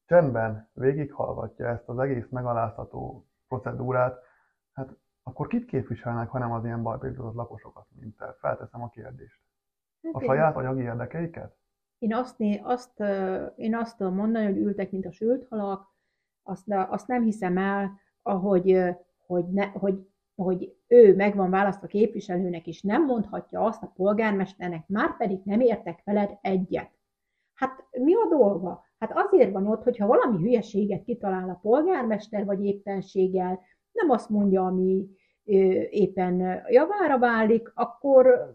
csendben 0.06 0.68
végighallgatja 0.72 1.66
ezt 1.66 1.88
az 1.88 1.98
egész 1.98 2.28
megaláztató 2.30 3.26
procedúrát, 3.48 4.22
hát 4.72 4.88
akkor 5.22 5.46
kit 5.46 5.64
képviselnek, 5.64 6.28
hanem 6.28 6.52
az 6.52 6.64
ilyen 6.64 6.82
bajbédzott 6.82 7.34
lakosokat, 7.34 7.86
mint 8.00 8.16
te? 8.16 8.36
Felteszem 8.40 8.82
a 8.82 8.88
kérdést. 8.88 9.40
Hát 10.02 10.14
a 10.14 10.20
saját 10.20 10.56
anyagi 10.56 10.82
érdekeiket? 10.82 11.56
Én 11.98 12.14
azt, 12.14 12.36
azt, 12.62 13.00
én 13.56 13.74
azt 13.74 13.96
tudom 13.96 14.14
mondani, 14.14 14.44
hogy 14.44 14.56
ültek, 14.56 14.90
mint 14.90 15.06
a 15.06 15.12
sült 15.12 15.46
halak, 15.48 15.86
azt, 16.42 16.64
azt 16.68 17.06
nem 17.06 17.22
hiszem 17.22 17.58
el, 17.58 18.00
ahogy, 18.22 18.96
hogy, 19.26 19.48
ne, 19.48 19.66
hogy 19.66 20.08
hogy 20.44 20.77
ő 20.88 21.14
meg 21.14 21.37
van 21.37 21.50
választva 21.50 21.87
képviselőnek, 21.87 22.66
és 22.66 22.83
nem 22.83 23.04
mondhatja 23.04 23.64
azt 23.64 23.83
a 23.83 23.92
polgármesternek, 23.97 24.88
már 24.88 25.16
pedig 25.16 25.40
nem 25.45 25.61
értek 25.61 26.00
veled 26.04 26.38
egyet. 26.40 26.90
Hát 27.54 27.85
mi 27.90 28.14
a 28.14 28.26
dolga? 28.28 28.85
Hát 28.99 29.12
azért 29.14 29.52
van 29.52 29.66
ott, 29.66 29.83
hogyha 29.83 30.07
valami 30.07 30.38
hülyeséget 30.38 31.04
kitalál 31.04 31.49
a 31.49 31.59
polgármester, 31.62 32.45
vagy 32.45 32.64
éppenséggel 32.64 33.61
nem 33.92 34.11
azt 34.11 34.28
mondja, 34.28 34.66
ami 34.66 35.07
éppen 35.90 36.62
javára 36.68 37.18
válik, 37.18 37.73
akkor, 37.75 38.54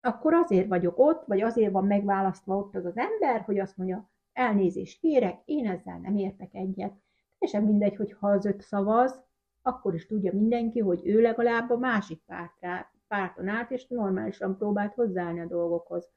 akkor 0.00 0.34
azért 0.34 0.68
vagyok 0.68 0.98
ott, 0.98 1.24
vagy 1.26 1.40
azért 1.40 1.72
van 1.72 1.84
megválasztva 1.84 2.56
ott 2.56 2.74
az 2.74 2.84
az 2.84 2.96
ember, 2.96 3.40
hogy 3.40 3.58
azt 3.58 3.76
mondja, 3.76 4.10
elnézést 4.32 5.00
kérek, 5.00 5.42
én 5.44 5.66
ezzel 5.66 5.98
nem 5.98 6.16
értek 6.16 6.54
egyet. 6.54 6.92
Teljesen 7.38 7.70
mindegy, 7.70 7.96
hogy 7.96 8.12
ha 8.12 8.28
az 8.28 8.44
öt 8.44 8.60
szavaz, 8.60 9.22
akkor 9.62 9.94
is 9.94 10.06
tudja 10.06 10.32
mindenki, 10.32 10.80
hogy 10.80 11.00
ő 11.04 11.20
legalább 11.20 11.70
a 11.70 11.78
másik 11.78 12.22
pártrá, 12.26 12.90
párton 13.08 13.48
állt, 13.48 13.70
és 13.70 13.86
normálisan 13.86 14.56
próbált 14.56 14.94
hozzáállni 14.94 15.40
a 15.40 15.46
dolgokhoz. 15.46 16.10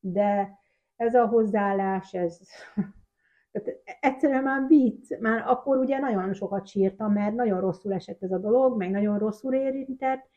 De 0.00 0.58
ez 0.96 1.14
a 1.14 1.26
hozzáállás, 1.26 2.14
ez 2.14 2.38
tehát 3.52 3.82
egyszerűen 4.00 4.42
már 4.42 4.66
vicc, 4.66 5.20
már 5.20 5.42
akkor 5.46 5.76
ugye 5.76 5.98
nagyon 5.98 6.32
sokat 6.32 6.66
sírtam, 6.66 7.12
mert 7.12 7.34
nagyon 7.34 7.60
rosszul 7.60 7.92
esett 7.92 8.22
ez 8.22 8.32
a 8.32 8.38
dolog, 8.38 8.76
meg 8.76 8.90
nagyon 8.90 9.18
rosszul 9.18 9.54
érintett, 9.54 10.28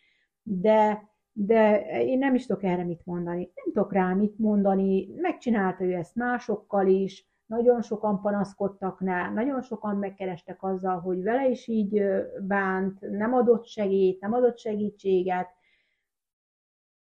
de, 0.43 1.09
de 1.31 1.81
én 2.01 2.17
nem 2.17 2.35
is 2.35 2.45
tudok 2.45 2.63
erre 2.63 2.83
mit 2.83 3.05
mondani. 3.05 3.51
Nem 3.55 3.73
tudok 3.73 3.93
rá 3.93 4.13
mit 4.13 4.37
mondani, 4.37 5.07
megcsinálta 5.15 5.83
ő 5.83 5.93
ezt 5.93 6.15
másokkal 6.15 6.87
is, 6.87 7.30
nagyon 7.51 7.81
sokan 7.81 8.21
panaszkodtak 8.21 9.01
rá, 9.01 9.29
nagyon 9.29 9.61
sokan 9.61 9.95
megkerestek 9.97 10.63
azzal, 10.63 10.99
hogy 10.99 11.23
vele 11.23 11.47
is 11.47 11.67
így 11.67 12.03
bánt, 12.41 12.99
nem 12.99 13.33
adott 13.33 13.65
segít, 13.65 14.21
nem 14.21 14.33
adott 14.33 14.57
segítséget. 14.57 15.47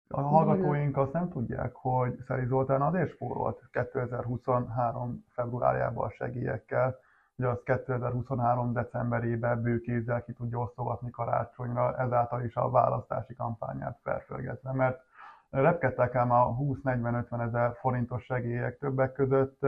A 0.07 0.21
hallgatóink 0.21 0.97
azt 0.97 1.13
nem 1.13 1.29
tudják, 1.29 1.75
hogy 1.75 2.13
Szeri 2.27 2.45
Zoltán 2.45 2.81
azért 2.81 3.09
spórolt 3.09 3.61
2023. 3.71 5.25
februárjában 5.29 6.05
a 6.05 6.09
segélyekkel, 6.09 6.97
hogy 7.35 7.45
az 7.45 7.61
2023. 7.63 8.73
decemberében 8.73 9.61
bőkézzel 9.61 10.23
ki 10.23 10.33
tudja 10.33 10.59
osztogatni 10.59 11.09
karácsonyra, 11.09 11.97
ezáltal 11.97 12.43
is 12.43 12.55
a 12.55 12.69
választási 12.69 13.35
kampányát 13.35 13.99
felfölgetve, 14.03 14.71
mert 14.71 15.01
repkedtek 15.49 16.15
ám 16.15 16.31
a 16.31 16.57
20-40-50 16.57 17.47
ezer 17.47 17.75
forintos 17.79 18.23
segélyek 18.23 18.77
többek 18.77 19.11
között 19.13 19.65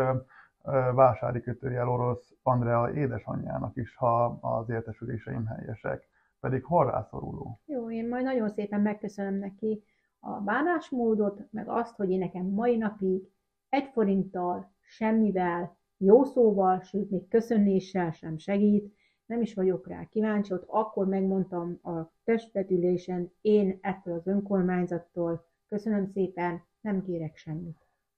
vásári 0.93 1.41
kötőjel 1.41 1.89
orosz 1.89 2.34
Andrea 2.43 2.93
édesanyjának 2.93 3.75
is, 3.75 3.95
ha 3.95 4.25
az 4.25 4.69
értesüléseim 4.69 5.45
helyesek, 5.45 6.07
pedig 6.39 6.63
hol 6.63 6.91
rászoruló. 6.91 7.60
Jó, 7.65 7.91
én 7.91 8.07
majd 8.07 8.24
nagyon 8.24 8.50
szépen 8.50 8.81
megköszönöm 8.81 9.34
neki 9.34 9.84
a 10.19 10.31
bánásmódot, 10.31 11.51
meg 11.51 11.67
azt, 11.69 11.95
hogy 11.95 12.10
én 12.10 12.19
nekem 12.19 12.45
mai 12.45 12.77
napig 12.77 13.29
egy 13.69 13.89
forinttal, 13.93 14.74
semmivel, 14.81 15.77
jó 15.98 16.24
szóval, 16.24 16.79
sőt 16.79 17.10
még 17.10 17.27
köszönéssel 17.27 18.12
sem 18.12 18.38
segít, 18.38 18.93
nem 19.25 19.41
is 19.41 19.53
vagyok 19.53 19.88
rá 19.88 20.03
kíváncsi, 20.03 20.53
ott 20.53 20.65
akkor 20.67 21.07
megmondtam 21.07 21.79
a 21.84 22.12
testvetülésen, 22.24 23.31
én 23.41 23.77
ettől 23.81 24.13
az 24.13 24.27
önkormányzattól, 24.27 25.45
köszönöm 25.67 26.05
szépen, 26.05 26.63
nem 26.81 27.01
kérek 27.01 27.36
semmit. 27.36 27.77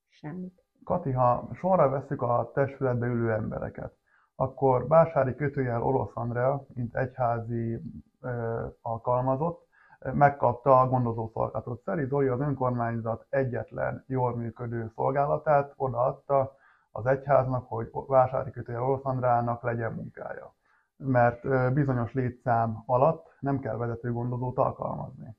Semmit. 0.09 0.66
Kati, 0.87 1.11
ha 1.11 1.49
sorra 1.53 1.89
veszük 1.89 2.21
a 2.21 2.51
testületbe 2.53 3.05
ülő 3.05 3.31
embereket, 3.31 3.93
akkor 4.35 4.87
Básári 4.87 5.35
kötőjel 5.35 5.83
Orosz 5.83 6.11
Andrea, 6.13 6.65
mint 6.73 6.95
egyházi 6.95 7.81
ö, 8.21 8.65
alkalmazott, 8.81 9.67
megkapta 10.13 10.81
a 10.81 10.87
gondozó 10.87 11.29
szolgálatot. 11.33 11.81
Szeri 11.81 12.05
Zoli 12.05 12.27
az 12.27 12.39
önkormányzat 12.39 13.25
egyetlen 13.29 14.03
jól 14.07 14.35
működő 14.35 14.91
szolgálatát 14.95 15.73
odaadta 15.75 16.55
az 16.91 17.05
egyháznak, 17.05 17.65
hogy 17.67 17.89
Vásári 18.07 18.51
kötőjel 18.51 18.83
Orosz 18.83 19.05
Andrának 19.05 19.63
legyen 19.63 19.93
munkája. 19.93 20.55
Mert 20.97 21.73
bizonyos 21.73 22.13
létszám 22.13 22.83
alatt 22.85 23.35
nem 23.39 23.59
kell 23.59 23.77
vezető 23.77 24.11
gondozót 24.11 24.57
alkalmazni. 24.57 25.37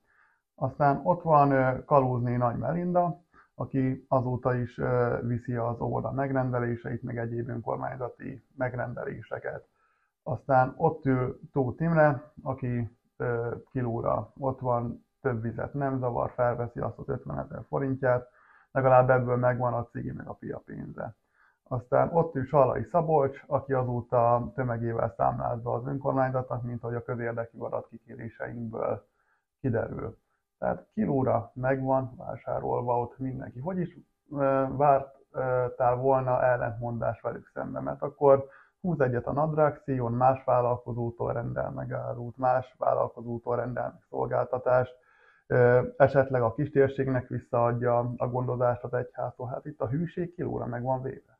Aztán 0.54 1.00
ott 1.04 1.22
van 1.22 1.82
Kalózné 1.84 2.36
Nagy 2.36 2.56
Melinda, 2.56 3.26
aki 3.58 4.04
azóta 4.08 4.54
is 4.54 4.80
viszi 5.20 5.54
az 5.54 5.80
óvoda 5.80 6.12
megrendeléseit, 6.12 7.02
meg 7.02 7.18
egyéb 7.18 7.48
önkormányzati 7.48 8.44
megrendeléseket. 8.56 9.66
Aztán 10.22 10.74
ott 10.76 11.04
ül 11.04 11.40
Tóth 11.52 11.82
Imre, 11.82 12.32
aki 12.42 12.98
kilóra 13.70 14.32
ott 14.38 14.60
van, 14.60 15.06
több 15.20 15.42
vizet 15.42 15.74
nem 15.74 15.98
zavar, 15.98 16.30
felveszi 16.30 16.80
azt 16.80 16.98
az 16.98 17.08
50 17.08 17.38
ezer 17.38 17.64
forintját, 17.68 18.28
legalább 18.70 19.10
ebből 19.10 19.36
megvan 19.36 19.74
a 19.74 19.86
cigi 19.86 20.12
meg 20.12 20.28
a 20.28 20.32
pia 20.32 20.58
pénze. 20.58 21.14
Aztán 21.62 22.08
ott 22.12 22.34
ül 22.34 22.44
Salai 22.44 22.84
Szabolcs, 22.84 23.42
aki 23.46 23.72
azóta 23.72 24.52
tömegével 24.54 25.14
számlázza 25.16 25.72
az 25.72 25.86
önkormányzatnak, 25.86 26.62
mint 26.62 26.80
hogy 26.80 26.94
a 26.94 27.02
közérdekű 27.02 27.58
adatkikéréseinkből 27.58 29.06
kiderül. 29.60 30.18
Tehát 30.58 30.86
kilóra 30.92 31.50
megvan 31.54 32.14
vásárolva 32.16 33.00
ott 33.00 33.18
mindenki. 33.18 33.58
Hogy 33.58 33.78
is 33.78 33.98
vártál 34.68 35.96
volna 35.96 36.42
ellentmondás 36.42 37.20
velük 37.20 37.50
szemben? 37.54 37.82
Mert 37.82 38.02
akkor 38.02 38.48
húz 38.80 39.00
egyet 39.00 39.26
a 39.26 39.32
nadrágszíjon, 39.32 40.12
más 40.12 40.44
vállalkozótól 40.44 41.32
rendel 41.32 41.70
meg 41.70 41.92
árut, 41.92 42.36
más 42.36 42.74
vállalkozótól 42.78 43.56
rendel 43.56 43.90
meg 43.92 44.02
szolgáltatást, 44.08 44.96
esetleg 45.96 46.42
a 46.42 46.54
kistérségnek 46.54 47.28
visszaadja 47.28 47.98
a 48.16 48.28
gondozást 48.28 48.82
az 48.82 48.94
egyháztól. 48.94 49.46
Hát 49.46 49.64
itt 49.64 49.80
a 49.80 49.88
hűség 49.88 50.34
kilóra 50.34 50.66
meg 50.66 50.82
van 50.82 51.02
véve. 51.02 51.38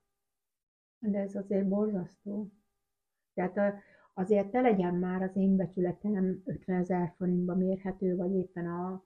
De 0.99 1.19
ez 1.19 1.35
azért 1.35 1.69
borzasztó. 1.69 2.47
Tehát 3.35 3.57
azért 4.19 4.51
te 4.51 4.61
legyen 4.61 4.95
már 4.95 5.23
az 5.23 5.37
én 5.37 5.57
becsületem 5.57 6.43
50 6.45 6.77
ezer 6.77 7.13
forintba 7.17 7.55
mérhető, 7.55 8.17
vagy 8.17 8.35
éppen 8.35 8.67
a 8.67 9.05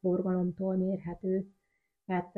forgalomtól 0.00 0.76
mérhető. 0.76 1.46
Tehát 2.06 2.32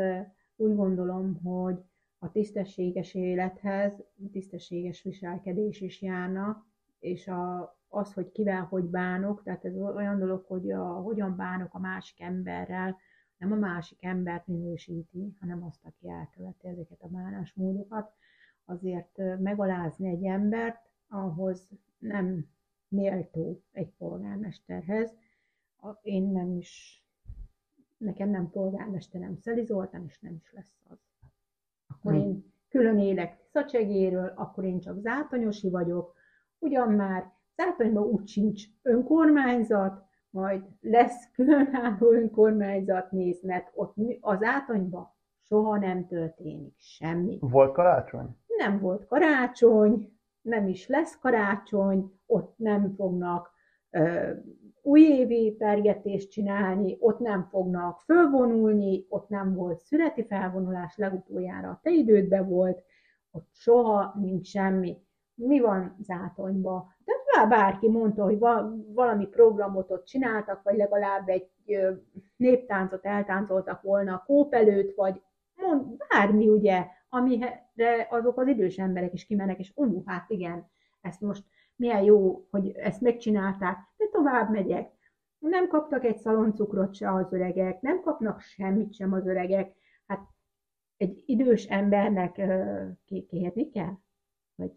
úgy 0.56 0.75
gondolom, 0.75 1.40
hogy 1.43 1.78
a 2.19 2.30
tisztességes 2.30 3.14
élethez 3.14 3.93
tisztességes 4.32 5.02
viselkedés 5.02 5.80
is 5.80 6.02
járna, 6.02 6.67
és 6.99 7.28
a, 7.28 7.76
az, 7.88 8.12
hogy 8.12 8.32
kivel 8.32 8.62
hogy 8.62 8.84
bánok, 8.84 9.43
tehát 9.43 9.64
ez 9.64 9.76
olyan 9.76 10.19
dolog, 10.19 10.45
hogy 10.47 10.71
a, 10.71 10.84
hogyan 10.84 11.36
bánok 11.36 11.75
a 11.75 11.78
másik 11.78 12.21
emberrel, 12.21 12.97
nem 13.36 13.52
a 13.52 13.56
másik 13.56 14.04
embert 14.04 14.47
minősíti, 14.47 15.36
hanem 15.40 15.64
azt, 15.64 15.84
aki 15.84 16.08
elköveti 16.08 16.69
ezeket 16.69 17.02
a 17.02 17.08
bánásmódokat. 17.08 18.12
Azért 18.64 19.17
megalázni 19.38 20.08
egy 20.08 20.25
embert, 20.25 20.93
ahhoz 21.15 21.69
nem 21.99 22.47
méltó 22.89 23.63
egy 23.73 23.93
polgármesterhez. 23.99 25.15
Én 26.03 26.23
nem 26.23 26.53
is, 26.53 27.05
nekem 27.97 28.31
nem 28.31 28.50
polgármesterem 28.50 29.37
Szeli 29.37 29.65
Zoltán, 29.65 30.05
és 30.07 30.21
nem 30.21 30.35
is 30.35 30.53
lesz 30.53 30.81
az. 30.89 30.99
Akkor 31.87 32.13
hmm. 32.13 32.21
én 32.21 32.53
külön 32.69 32.99
élek 32.99 33.39
Szacsegéről, 33.53 34.33
akkor 34.37 34.65
én 34.65 34.81
csak 34.81 35.00
zátonyosi 35.00 35.71
vagyok, 35.71 36.15
ugyan 36.59 36.93
már 36.93 37.33
Zátonyban 37.57 38.03
úgy 38.03 38.29
sincs 38.29 38.65
önkormányzat, 38.83 40.03
majd 40.31 40.65
lesz 40.81 41.31
különálló 41.33 42.13
önkormányzat 42.13 43.11
néz, 43.11 43.43
mert 43.43 43.71
ott 43.75 43.95
az 44.21 44.43
átonyban 44.43 45.13
soha 45.41 45.79
nem 45.79 46.07
történik 46.07 46.75
semmi. 46.79 47.39
Volt 47.41 47.73
karácsony? 47.73 48.37
Nem 48.47 48.81
volt 48.81 49.07
karácsony, 49.07 50.14
nem 50.45 50.69
is 50.69 50.89
lesz 50.89 51.19
karácsony, 51.19 52.13
ott 52.26 52.54
nem 52.57 52.95
fognak 52.97 53.50
ö, 53.91 54.30
újévi 54.83 55.54
pergetést 55.59 56.30
csinálni, 56.30 56.97
ott 57.00 57.19
nem 57.19 57.49
fognak 57.50 58.00
fölvonulni, 58.00 59.07
ott 59.09 59.28
nem 59.28 59.54
volt 59.54 59.80
születi 59.80 60.26
felvonulás, 60.26 60.97
legutoljára 60.97 61.69
a 61.69 61.80
te 61.83 61.91
idődben 61.91 62.49
volt, 62.49 62.83
ott 63.30 63.49
soha 63.52 64.15
nincs 64.21 64.47
semmi. 64.47 65.02
Mi 65.35 65.61
van 65.61 65.97
Zátonyba? 66.00 66.95
De 67.04 67.47
bárki 67.47 67.89
mondta, 67.89 68.25
hogy 68.25 68.39
valami 68.95 69.26
programot 69.26 69.91
ott 69.91 70.04
csináltak, 70.04 70.63
vagy 70.63 70.76
legalább 70.76 71.28
egy 71.28 71.50
néptáncot 72.37 73.04
eltáncoltak 73.07 73.83
volna 73.83 74.15
a 74.15 74.23
kóp 74.26 74.54
előtt, 74.54 74.95
vagy 74.95 75.23
mond, 75.57 75.97
bármi 76.09 76.49
ugye, 76.49 76.87
amire 77.15 77.69
azok 78.11 78.39
az 78.39 78.47
idős 78.47 78.79
emberek 78.79 79.13
is 79.13 79.27
kimennek, 79.27 79.59
és 79.59 79.73
ú, 79.75 80.03
hát 80.07 80.31
igen, 80.31 80.71
ezt 81.00 81.21
most 81.21 81.45
milyen 81.77 82.03
jó, 82.03 82.47
hogy 82.50 82.71
ezt 82.71 83.00
megcsinálták, 83.00 83.79
de 83.97 84.05
tovább 84.13 84.50
megyek. 84.50 84.93
Nem 85.39 85.69
kaptak 85.69 86.05
egy 86.05 86.17
szaloncukrot 86.17 86.95
se 86.95 87.13
az 87.13 87.33
öregek, 87.33 87.81
nem 87.81 88.00
kapnak 88.00 88.41
semmit 88.41 88.95
sem 88.95 89.13
az 89.13 89.27
öregek. 89.27 89.77
Hát 90.07 90.21
egy 90.97 91.23
idős 91.27 91.65
embernek 91.65 92.35
kérni 93.05 93.71
kell? 93.71 93.95
Vagy 94.55 94.73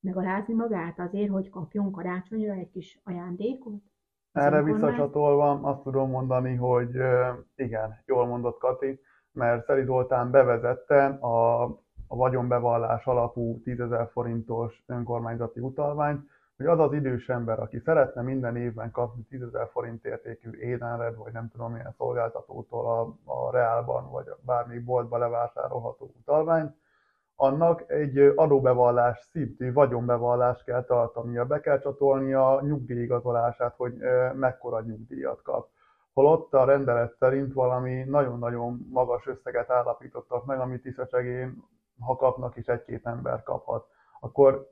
megalázni 0.00 0.54
magát 0.54 0.98
azért, 0.98 1.30
hogy 1.30 1.50
kapjon 1.50 1.92
karácsonyra 1.92 2.52
egy 2.52 2.70
kis 2.70 3.00
ajándékot? 3.04 3.82
Erre 4.32 4.62
visszacsatolva 4.62 5.50
azt 5.50 5.82
tudom 5.82 6.10
mondani, 6.10 6.54
hogy 6.54 6.90
igen, 7.54 8.02
jól 8.06 8.26
mondott 8.26 8.58
Kati, 8.58 9.00
mert 9.34 9.64
Szeri 9.64 9.84
Zoltán 9.84 10.30
bevezette 10.30 11.04
a, 11.06 11.62
a 12.06 12.16
vagyonbevallás 12.16 13.06
alapú 13.06 13.62
10.000 13.64 14.08
forintos 14.12 14.82
önkormányzati 14.86 15.60
utalványt, 15.60 16.28
hogy 16.56 16.66
az 16.66 16.78
az 16.78 16.92
idős 16.92 17.28
ember, 17.28 17.60
aki 17.60 17.78
szeretne 17.78 18.22
minden 18.22 18.56
évben 18.56 18.90
kapni 18.90 19.26
10.000 19.30 19.68
forint 19.72 20.04
értékű 20.04 20.50
édenred, 20.50 21.16
vagy 21.16 21.32
nem 21.32 21.48
tudom 21.52 21.72
milyen 21.72 21.94
szolgáltatótól 21.96 22.86
a, 22.86 23.32
a 23.32 23.50
Reálban, 23.50 24.10
vagy 24.10 24.26
bármi 24.40 24.78
boltba 24.78 25.18
levásárolható 25.18 26.12
utalványt, 26.18 26.76
annak 27.36 27.90
egy 27.90 28.18
adóbevallás 28.18 29.28
szintű 29.30 29.72
vagyonbevallást 29.72 30.64
kell 30.64 30.84
tartania, 30.84 31.44
be 31.44 31.60
kell 31.60 31.78
csatolnia 31.78 32.56
a 32.56 32.62
nyugdíjigazolását, 32.62 33.74
hogy 33.76 33.94
mekkora 34.34 34.80
nyugdíjat 34.80 35.42
kap 35.42 35.68
holott 36.14 36.54
a 36.54 36.64
rendelet 36.64 37.16
szerint 37.18 37.52
valami 37.52 38.04
nagyon-nagyon 38.04 38.86
magas 38.90 39.26
összeget 39.26 39.70
állapítottak 39.70 40.44
meg, 40.44 40.60
amit 40.60 40.82
Tiszacsegén, 40.82 41.64
ha 41.98 42.16
kapnak 42.16 42.56
is 42.56 42.66
egy-két 42.66 43.06
ember 43.06 43.42
kaphat. 43.42 43.86
Akkor 44.20 44.68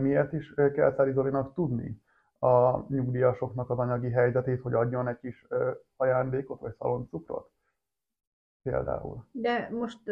miért 0.00 0.32
is 0.32 0.54
kell 0.54 0.94
Szári 0.96 1.14
tudni 1.54 2.02
a 2.38 2.78
nyugdíjasoknak 2.88 3.70
az 3.70 3.78
anyagi 3.78 4.10
helyzetét, 4.10 4.60
hogy 4.60 4.74
adjon 4.74 5.08
egy 5.08 5.18
kis 5.18 5.46
ajándékot 5.96 6.60
vagy 6.60 6.74
szaloncukrot? 6.74 7.50
Például. 8.62 9.26
De 9.30 9.68
most, 9.72 10.02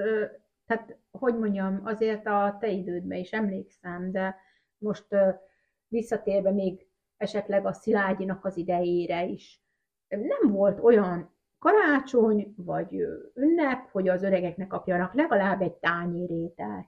tehát 0.67 0.99
hogy 1.11 1.39
mondjam, 1.39 1.81
azért 1.85 2.27
a 2.27 2.57
te 2.61 2.69
idődben 2.69 3.19
is 3.19 3.33
emlékszem, 3.33 4.11
de 4.11 4.37
most 4.79 5.07
visszatérve 5.89 6.51
még 6.51 6.87
esetleg 7.17 7.67
a 7.67 7.73
Szilágyinak 7.73 8.45
az 8.45 8.57
idejére 8.57 9.25
is, 9.25 9.62
nem 10.21 10.53
volt 10.53 10.81
olyan 10.81 11.31
karácsony 11.59 12.55
vagy 12.57 13.07
ünnep, 13.35 13.91
hogy 13.91 14.09
az 14.09 14.23
öregeknek 14.23 14.67
kapjanak 14.67 15.15
legalább 15.15 15.61
egy 15.61 15.75
tányérételt, 15.75 16.87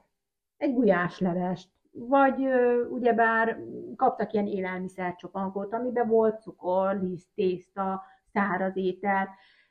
egy 0.56 0.74
gulyáslevest, 0.74 1.68
vagy 1.92 2.48
ugyebár 2.90 3.58
kaptak 3.96 4.32
ilyen 4.32 4.46
élelmiszercsomagot, 4.46 5.72
amiben 5.72 6.08
volt 6.08 6.40
cukor, 6.40 6.98
liszt, 7.00 7.28
tészta, 7.34 8.02
száraz 8.32 8.76
étel. 8.76 9.28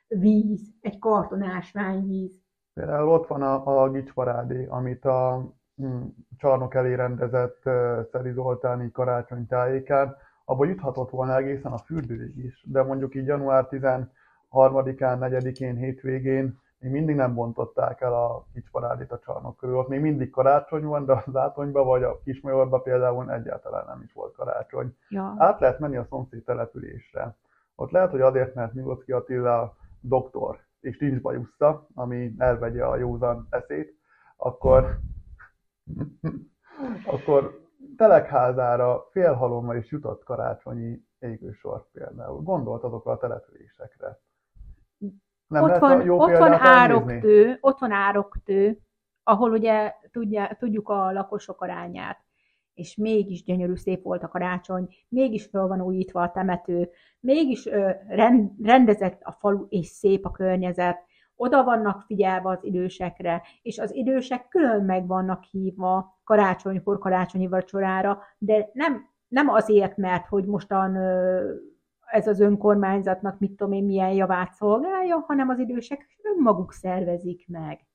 víz, 0.08 0.74
egy 0.80 0.98
kartonásványvíz. 0.98 2.42
Például 2.74 3.08
ott 3.08 3.26
van 3.26 3.42
a, 3.42 3.82
a 3.82 3.90
gicsparádé, 3.90 4.66
amit 4.66 5.04
a 5.04 5.52
hm, 5.76 6.02
csarnok 6.36 6.74
elé 6.74 6.94
rendezett 6.94 7.62
Szeri 8.10 8.32
Zoltán 8.32 8.82
így 8.82 8.92
karácsony 8.92 9.46
tájékán, 9.46 10.16
abban 10.44 10.68
juthatott 10.68 11.10
volna 11.10 11.36
egészen 11.36 11.72
a 11.72 11.78
fürdőig 11.78 12.36
is, 12.44 12.64
de 12.66 12.82
mondjuk 12.82 13.14
így 13.14 13.26
január 13.26 13.66
13-án, 13.70 15.18
4-én, 15.20 15.76
hétvégén 15.76 16.62
még 16.84 16.92
mindig 16.92 17.16
nem 17.16 17.34
bontották 17.34 18.00
el 18.00 18.14
a 18.14 18.46
kicsparádét 18.52 19.12
a 19.12 19.18
csarnok 19.18 19.56
körül. 19.56 19.76
Ott 19.76 19.88
még 19.88 20.00
mindig 20.00 20.30
karácsony 20.30 20.84
van, 20.84 21.04
de 21.04 21.22
az 21.26 21.36
átonyba 21.36 21.84
vagy 21.84 22.02
a 22.02 22.20
kismajorba 22.24 22.78
például 22.80 23.32
egyáltalán 23.32 23.84
nem 23.86 24.02
is 24.02 24.12
volt 24.12 24.34
karácsony. 24.34 24.96
Ja. 25.08 25.34
Át 25.38 25.60
lehet 25.60 25.78
menni 25.78 25.96
a 25.96 26.06
szomszéd 26.08 26.44
településre. 26.44 27.36
Ott 27.74 27.90
lehet, 27.90 28.10
hogy 28.10 28.20
azért, 28.20 28.54
mert 28.54 28.72
Milocki 28.72 29.12
Attila 29.12 29.76
doktor, 30.00 30.58
és 30.80 30.98
nincs 30.98 31.20
bajusza, 31.20 31.86
ami 31.94 32.34
elvegye 32.38 32.84
a 32.84 32.96
józan 32.96 33.46
eszét, 33.50 33.98
akkor, 34.36 34.98
akkor 37.14 37.63
telekházára 37.96 39.08
félhalommal 39.10 39.76
is 39.76 39.90
jutott 39.90 40.24
karácsonyi 40.24 41.02
égősor 41.18 41.90
például. 41.92 42.42
Gondolt 42.42 42.82
azokra 42.82 43.12
a 43.12 43.18
településekre. 43.18 44.20
Nem 45.46 45.62
ott 45.62 45.78
van, 45.78 46.04
jó 46.04 46.20
ott 46.20 46.36
van 46.36 46.52
ároktő, 46.52 47.58
ott 47.60 47.78
van 47.78 47.90
ároktő, 47.90 48.78
ahol 49.22 49.50
ugye 49.50 49.92
tudja, 50.10 50.56
tudjuk 50.58 50.88
a 50.88 51.12
lakosok 51.12 51.60
arányát, 51.60 52.24
és 52.74 52.96
mégis 52.96 53.44
gyönyörű 53.44 53.74
szép 53.74 54.02
volt 54.02 54.22
a 54.22 54.28
karácsony, 54.28 54.88
mégis 55.08 55.46
fel 55.46 55.66
van 55.66 55.80
újítva 55.80 56.22
a 56.22 56.30
temető, 56.30 56.90
mégis 57.20 57.66
ö, 57.66 57.90
rend, 58.08 58.50
rendezett 58.62 59.22
a 59.22 59.32
falu, 59.32 59.66
és 59.68 59.86
szép 59.86 60.24
a 60.24 60.30
környezet, 60.30 61.04
oda 61.36 61.64
vannak 61.64 62.02
figyelve 62.02 62.48
az 62.48 62.64
idősekre, 62.64 63.42
és 63.62 63.78
az 63.78 63.94
idősek 63.94 64.48
külön 64.48 64.84
meg 64.84 65.06
vannak 65.06 65.44
hívva 65.44 66.20
karácsonykor, 66.24 66.98
karácsonyi 66.98 67.46
vacsorára, 67.46 68.22
de 68.38 68.70
nem, 68.72 69.06
nem 69.28 69.48
azért, 69.48 69.96
mert 69.96 70.26
hogy 70.26 70.44
mostan 70.46 70.96
ez 72.14 72.26
az 72.26 72.40
önkormányzatnak 72.40 73.38
mit 73.38 73.56
tudom 73.56 73.72
én 73.72 73.84
milyen 73.84 74.12
javát 74.12 74.52
szolgálja, 74.52 75.18
hanem 75.18 75.48
az 75.48 75.58
idősek 75.58 76.06
önmaguk 76.22 76.72
szervezik 76.72 77.48
meg. 77.48 77.86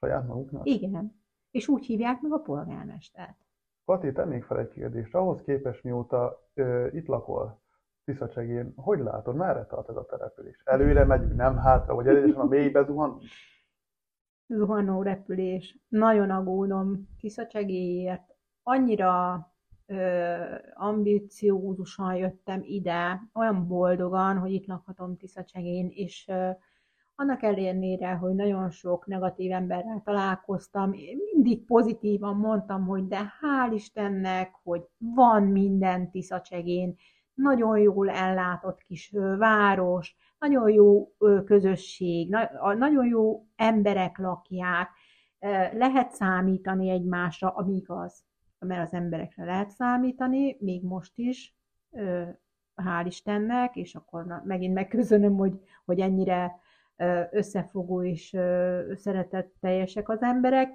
Saját 0.00 0.26
maguknak? 0.26 0.66
Igen. 0.66 1.22
És 1.50 1.68
úgy 1.68 1.86
hívják 1.86 2.20
meg 2.20 2.32
a 2.32 2.38
polgármestert. 2.38 3.36
Kati, 3.84 4.12
tennék 4.12 4.44
fel 4.44 4.58
egy 4.58 4.68
kérdést. 4.68 5.14
Ahhoz 5.14 5.42
képest, 5.42 5.82
mióta 5.82 6.48
ö, 6.54 6.86
itt 6.92 7.06
lakol, 7.06 7.60
Tiszacsegén, 8.08 8.72
hogy 8.76 8.98
látod, 8.98 9.36
merre 9.36 9.64
tart 9.64 9.88
ez 9.88 9.96
a 9.96 10.06
település? 10.06 10.60
Előre 10.64 11.04
megyünk, 11.04 11.34
nem 11.34 11.56
hátra, 11.56 11.94
vagy 11.94 12.06
előre 12.06 12.38
a 12.38 12.44
mélybe 12.44 12.84
zuhanunk? 12.84 13.22
Zuhanó 14.46 15.02
repülés. 15.02 15.78
Nagyon 15.88 16.30
aggódom 16.30 17.08
Tiszacsegéért. 17.20 18.34
Annyira 18.62 19.46
ambiciózusan 20.74 22.14
jöttem 22.14 22.60
ide, 22.62 23.22
olyan 23.34 23.66
boldogan, 23.66 24.38
hogy 24.38 24.52
itt 24.52 24.66
lakhatom 24.66 25.16
Tiszacsegén, 25.16 25.88
és 25.90 26.28
ö, 26.28 26.50
annak 27.14 27.42
ellenére, 27.42 28.14
hogy 28.14 28.34
nagyon 28.34 28.70
sok 28.70 29.06
negatív 29.06 29.52
emberrel 29.52 30.02
találkoztam, 30.04 30.92
én 30.92 31.18
mindig 31.34 31.64
pozitívan 31.64 32.36
mondtam, 32.36 32.86
hogy 32.86 33.06
de 33.06 33.32
hál' 33.40 33.72
Istennek, 33.72 34.54
hogy 34.62 34.88
van 34.98 35.42
minden 35.42 36.10
Tiszacsegén, 36.10 36.96
nagyon 37.38 37.78
jól 37.78 38.10
ellátott 38.10 38.82
kis 38.82 39.12
város, 39.38 40.16
nagyon 40.38 40.70
jó 40.70 41.12
közösség, 41.44 42.36
nagyon 42.78 43.06
jó 43.06 43.46
emberek 43.56 44.18
lakják, 44.18 44.90
lehet 45.72 46.10
számítani 46.10 46.90
egymásra, 46.90 47.48
ami 47.48 47.74
igaz 47.74 48.26
mert 48.58 48.86
az 48.86 48.92
emberekre 48.92 49.44
lehet 49.44 49.70
számítani, 49.70 50.56
még 50.60 50.84
most 50.84 51.18
is, 51.18 51.56
hál' 52.76 53.04
Istennek, 53.06 53.76
és 53.76 53.94
akkor 53.94 54.42
megint 54.44 54.74
megköszönöm, 54.74 55.36
hogy, 55.36 55.60
hogy 55.84 56.00
ennyire 56.00 56.60
összefogó 57.30 58.02
és 58.02 58.36
szeretetteljesek 58.94 60.08
az 60.08 60.22
emberek, 60.22 60.70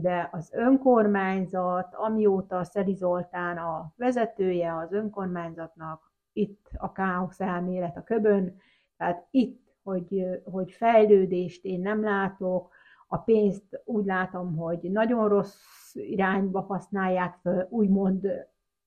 de 0.00 0.28
az 0.32 0.52
önkormányzat, 0.52 1.94
amióta 1.94 2.64
Szeri 2.64 2.94
Zoltán 2.94 3.56
a 3.56 3.92
vezetője 3.96 4.76
az 4.76 4.92
önkormányzatnak, 4.92 6.12
itt 6.32 6.68
a 6.76 6.92
káosz 6.92 7.40
elmélet 7.40 7.96
a 7.96 8.02
köbön, 8.02 8.56
tehát 8.96 9.26
itt, 9.30 9.64
hogy, 9.82 10.24
hogy 10.44 10.72
fejlődést 10.72 11.64
én 11.64 11.80
nem 11.80 12.02
látok, 12.02 12.74
a 13.08 13.18
pénzt 13.18 13.82
úgy 13.84 14.04
látom, 14.04 14.56
hogy 14.56 14.78
nagyon 14.90 15.28
rossz 15.28 15.94
irányba 15.94 16.60
használják 16.60 17.38
föl, 17.42 17.66
úgymond 17.70 18.26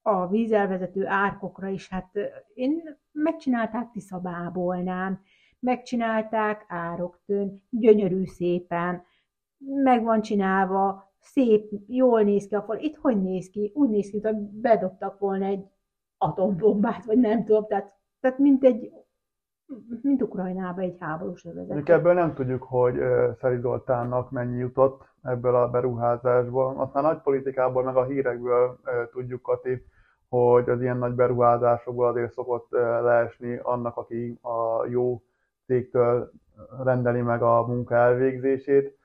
a 0.02 0.28
vízelvezető 0.28 1.08
árkokra 1.08 1.67
is. 1.67 1.89
Hát 1.89 2.10
én 2.54 2.98
megcsinálták 3.12 3.91
Tiszabábolnán, 3.91 5.22
megcsinálták 5.60 6.65
Ároktön, 6.67 7.62
gyönyörű 7.69 8.26
szépen, 8.26 9.04
meg 9.84 10.04
van 10.04 10.22
csinálva, 10.22 11.12
szép, 11.19 11.72
jól 11.88 12.22
néz 12.22 12.48
ki 12.48 12.56
a 12.56 12.62
fal. 12.62 12.78
Itt 12.78 12.95
hogy 12.95 13.22
néz 13.22 13.50
ki? 13.50 13.72
Úgy 13.76 13.89
néz 13.89 14.10
ki, 14.10 14.19
hogy 14.22 14.38
bedobtak 14.38 15.19
volna 15.19 15.45
egy 15.45 15.65
atombombát, 16.17 17.06
vagy 17.06 17.17
nem 17.17 17.45
tudom, 17.45 17.65
tehát, 17.67 17.93
tehát 18.19 18.38
mint 18.38 18.63
egy 18.63 18.91
mint 20.02 20.22
Ukrajnába 20.22 20.82
egy 20.82 20.98
háborús 21.00 21.45
övezet. 21.45 21.89
Ebből 21.89 22.13
nem 22.13 22.34
tudjuk, 22.34 22.63
hogy 22.63 23.00
Szeri 23.39 23.60
Zoltánnak 23.60 24.32
mennyi 24.32 24.58
jutott 24.58 25.02
ebből 25.24 25.56
a 25.56 25.69
beruházásból. 25.69 26.74
Aztán 26.78 27.04
nagy 27.04 27.22
politikából, 27.22 27.84
meg 27.84 27.95
a 27.95 28.06
hírekből 28.06 28.80
tudjuk, 29.12 29.41
Kati, 29.41 29.84
hogy 30.30 30.69
az 30.69 30.82
ilyen 30.82 30.98
nagy 30.98 31.13
beruházásokból 31.13 32.08
azért 32.08 32.32
szokott 32.32 32.67
leesni 33.02 33.60
annak, 33.63 33.98
aki 33.98 34.39
a 34.41 34.86
jó 34.86 35.22
cégtől 35.65 36.32
rendeli 36.84 37.22
meg 37.22 37.41
a 37.41 37.65
munka 37.67 37.95
elvégzését. 37.95 38.98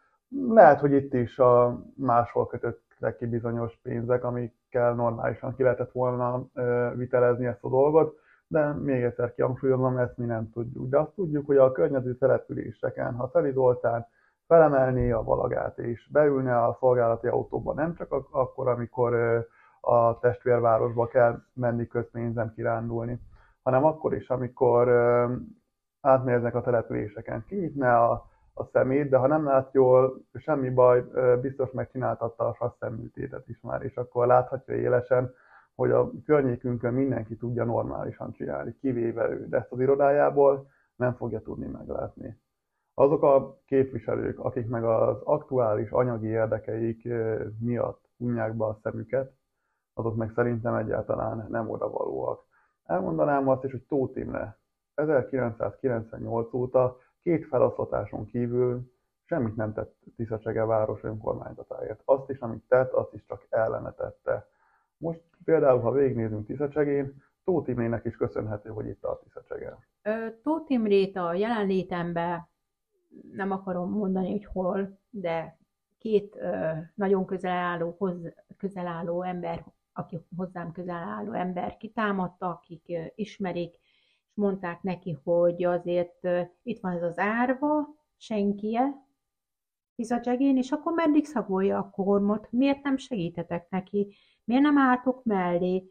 Lehet, 0.49 0.81
hogy 0.81 0.93
itt 0.93 1.15
is 1.15 1.39
a 1.39 1.83
máshol 1.97 2.47
kötöttek 2.47 3.17
ki 3.17 3.27
bizonyos 3.27 3.79
pénzek, 3.83 4.25
amikkel 4.25 4.95
normálisan 4.95 5.55
ki 5.57 5.63
lehetett 5.63 5.93
volna 5.93 6.47
vitelezni 6.95 7.47
ezt 7.47 7.65
a 7.65 7.69
dolgot 7.69 8.23
de 8.47 8.73
még 8.73 9.03
egyszer 9.03 9.35
kihangsúlyozom, 9.35 9.99
ezt 9.99 10.17
mi 10.17 10.25
nem 10.25 10.51
tudjuk. 10.51 10.89
De 10.89 10.99
azt 10.99 11.15
tudjuk, 11.15 11.47
hogy 11.47 11.57
a 11.57 11.73
környező 11.73 12.17
településeken, 12.17 13.15
ha 13.15 13.31
Szeli 13.33 13.53
Zoltán 13.53 14.07
felemelné 14.47 15.11
a 15.11 15.23
valagát 15.23 15.79
és 15.79 16.09
beülne 16.13 16.63
a 16.63 16.77
szolgálati 16.81 17.27
autóba, 17.27 17.75
nem 17.75 17.95
csak 17.95 18.13
akkor, 18.31 18.69
amikor 18.69 19.15
a 19.81 20.19
testvérvárosba 20.19 21.07
kell 21.07 21.43
menni 21.53 21.87
közpénzen 21.87 22.53
kirándulni, 22.55 23.21
hanem 23.63 23.85
akkor 23.85 24.15
is, 24.15 24.29
amikor 24.29 24.89
átmérznek 26.01 26.55
a 26.55 26.61
településeken. 26.61 27.45
Kinyitne 27.49 27.97
a, 27.97 28.27
a 28.55 28.65
szemét, 28.65 29.09
de 29.09 29.17
ha 29.17 29.27
nem 29.27 29.45
lát 29.45 29.73
jól, 29.73 30.25
semmi 30.35 30.71
baj, 30.71 31.05
biztos 31.41 31.71
megcsináltatta 31.71 32.49
a 32.49 32.55
sasszemműtétet 32.55 33.49
is 33.49 33.61
már, 33.61 33.83
és 33.83 33.97
akkor 33.97 34.27
láthatja 34.27 34.75
élesen, 34.75 35.35
hogy 35.75 35.91
a 35.91 36.11
környékünkön 36.25 36.95
mindenki 36.95 37.37
tudja 37.37 37.65
normálisan 37.65 38.33
csinálni, 38.33 38.77
kivéve 38.81 39.29
ő, 39.29 39.49
de 39.49 39.57
ezt 39.57 39.73
az 39.73 39.81
irodájából 39.81 40.71
nem 40.97 41.15
fogja 41.15 41.41
tudni 41.41 41.67
meglátni. 41.67 42.41
Azok 42.95 43.23
a 43.23 43.59
képviselők, 43.67 44.39
akik 44.39 44.69
meg 44.69 44.85
az 44.85 45.17
aktuális 45.25 45.91
anyagi 45.91 46.27
érdekeik 46.27 47.09
miatt 47.61 48.05
hunják 48.17 48.55
be 48.55 48.65
a 48.65 48.79
szemüket, 48.83 49.33
azok 49.95 50.17
meg 50.17 50.33
szerintem 50.35 50.75
egyáltalán 50.75 51.47
nem 51.49 51.71
odavalóak. 51.71 52.45
Elmondanám 52.85 53.49
azt 53.49 53.65
is, 53.65 53.71
hogy 53.71 53.85
Tóth 53.89 54.19
Imre 54.19 54.59
1998 54.95 56.55
óta 56.55 56.97
két 57.25 57.47
feloszlatáson 57.47 58.27
kívül 58.27 58.93
semmit 59.25 59.57
nem 59.57 59.73
tett 59.73 59.97
Tiszacsege 60.17 60.65
város 60.65 61.03
önkormányzatáért. 61.03 62.03
Azt 62.05 62.31
is, 62.31 62.39
amit 62.39 62.65
tett, 62.69 62.93
azt 62.93 63.15
is 63.15 63.25
csak 63.29 63.47
ellene 63.49 63.93
tette. 63.93 64.49
Most 64.97 65.21
például, 65.45 65.81
ha 65.81 65.91
végignézünk 65.91 66.47
Tiszacsegén, 66.47 67.23
Tóth 67.45 67.69
Imrének 67.69 68.05
is 68.05 68.17
köszönhető, 68.17 68.71
hogy 68.71 68.87
itt 68.87 69.05
a 69.05 69.21
Tiszacsegen. 69.23 69.79
Tóth 70.43 70.71
Imrét 70.71 71.17
a 71.17 71.35
jelenlétemben 71.35 72.49
nem 73.33 73.51
akarom 73.51 73.91
mondani, 73.91 74.31
hogy 74.31 74.45
hol, 74.45 74.99
de 75.11 75.59
két 75.99 76.37
ö, 76.37 76.71
nagyon 76.95 77.27
közel 77.27 77.57
álló, 77.57 77.95
hoz, 77.99 78.17
közel 78.57 78.87
álló 78.87 79.23
ember, 79.23 79.65
aki 79.93 80.21
hozzám 80.37 80.73
közel 80.73 81.03
álló 81.03 81.33
ember 81.33 81.77
kitámadta, 81.77 82.49
akik 82.49 82.85
ö, 82.89 83.03
ismerik, 83.15 83.75
és 84.35 84.41
mondták 84.43 84.83
neki, 84.83 85.19
hogy 85.25 85.65
azért 85.65 86.29
itt 86.63 86.81
van 86.81 86.93
ez 86.93 87.03
az 87.03 87.19
árva, 87.19 87.95
senkie, 88.17 89.03
Tiszacsegén, 89.97 90.57
és 90.57 90.71
akkor 90.71 90.93
meddig 90.93 91.25
szagolja 91.25 91.79
a 91.79 91.91
kormot, 91.91 92.49
miért 92.51 92.83
nem 92.83 92.97
segítetek 92.97 93.67
neki? 93.71 94.15
miért 94.45 94.63
nem 94.63 94.79
álltok 94.79 95.25
mellé, 95.25 95.91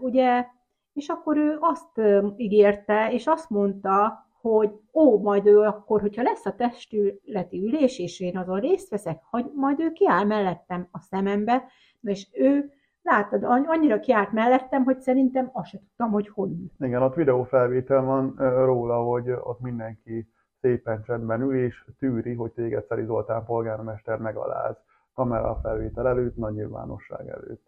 ugye, 0.00 0.46
és 0.92 1.08
akkor 1.08 1.36
ő 1.36 1.56
azt 1.60 2.00
ígérte, 2.36 3.12
és 3.12 3.26
azt 3.26 3.50
mondta, 3.50 4.26
hogy 4.40 4.70
ó, 4.92 5.18
majd 5.18 5.46
ő 5.46 5.58
akkor, 5.58 6.00
hogyha 6.00 6.22
lesz 6.22 6.46
a 6.46 6.54
testületi 6.54 7.58
ülés, 7.58 7.98
és 7.98 8.20
én 8.20 8.38
azon 8.38 8.60
részt 8.60 8.88
veszek, 8.88 9.22
hogy 9.30 9.50
majd 9.54 9.80
ő 9.80 9.92
kiáll 9.92 10.24
mellettem 10.24 10.88
a 10.90 11.00
szemembe, 11.00 11.64
és 12.00 12.28
ő 12.32 12.72
Látod, 13.10 13.44
annyira 13.44 14.00
kiállt 14.00 14.32
mellettem, 14.32 14.84
hogy 14.84 15.00
szerintem 15.00 15.50
azt 15.52 15.68
sem 15.68 15.80
tudtam, 15.80 16.10
hogy 16.10 16.28
hogy 16.28 16.50
ül. 16.50 16.70
Igen, 16.78 17.02
ott 17.02 17.14
videófelvétel 17.14 18.02
van 18.02 18.34
róla, 18.38 19.02
hogy 19.02 19.30
ott 19.30 19.60
mindenki 19.60 20.28
szépen 20.60 21.02
csendben 21.02 21.40
ül, 21.40 21.54
és 21.54 21.84
tűri, 21.98 22.34
hogy 22.34 22.52
téged 22.52 22.84
Szeri 22.84 23.04
Zoltán 23.04 23.44
polgármester 23.44 24.18
megaláz 24.18 24.76
kamera 25.14 25.58
felvétel 25.62 26.08
előtt, 26.08 26.36
nagy 26.36 26.54
nyilvánosság 26.54 27.28
előtt. 27.28 27.66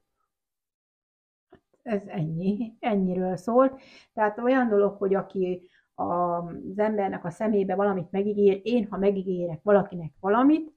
Ez 1.83 2.03
ennyi, 2.07 2.77
ennyiről 2.81 3.37
szólt. 3.37 3.81
Tehát 4.15 4.39
olyan 4.39 4.69
dolog, 4.69 4.97
hogy 4.97 5.15
aki 5.15 5.69
az 5.95 6.79
embernek 6.79 7.25
a 7.25 7.31
szemébe 7.31 7.75
valamit 7.75 8.11
megígér, 8.11 8.61
én, 8.63 8.87
ha 8.91 8.99
megígérek 8.99 9.61
valakinek 9.63 10.13
valamit, 10.21 10.73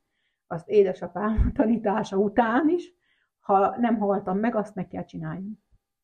azt 0.48 0.70
édesapám 0.70 1.52
tanítása 1.54 2.18
után 2.18 2.70
is, 2.70 3.02
ha 3.44 3.76
nem 3.78 3.98
haltam 3.98 4.38
meg, 4.38 4.56
azt 4.56 4.76
meg 4.76 4.88
kell 4.88 5.06
csinálni. 5.06 5.60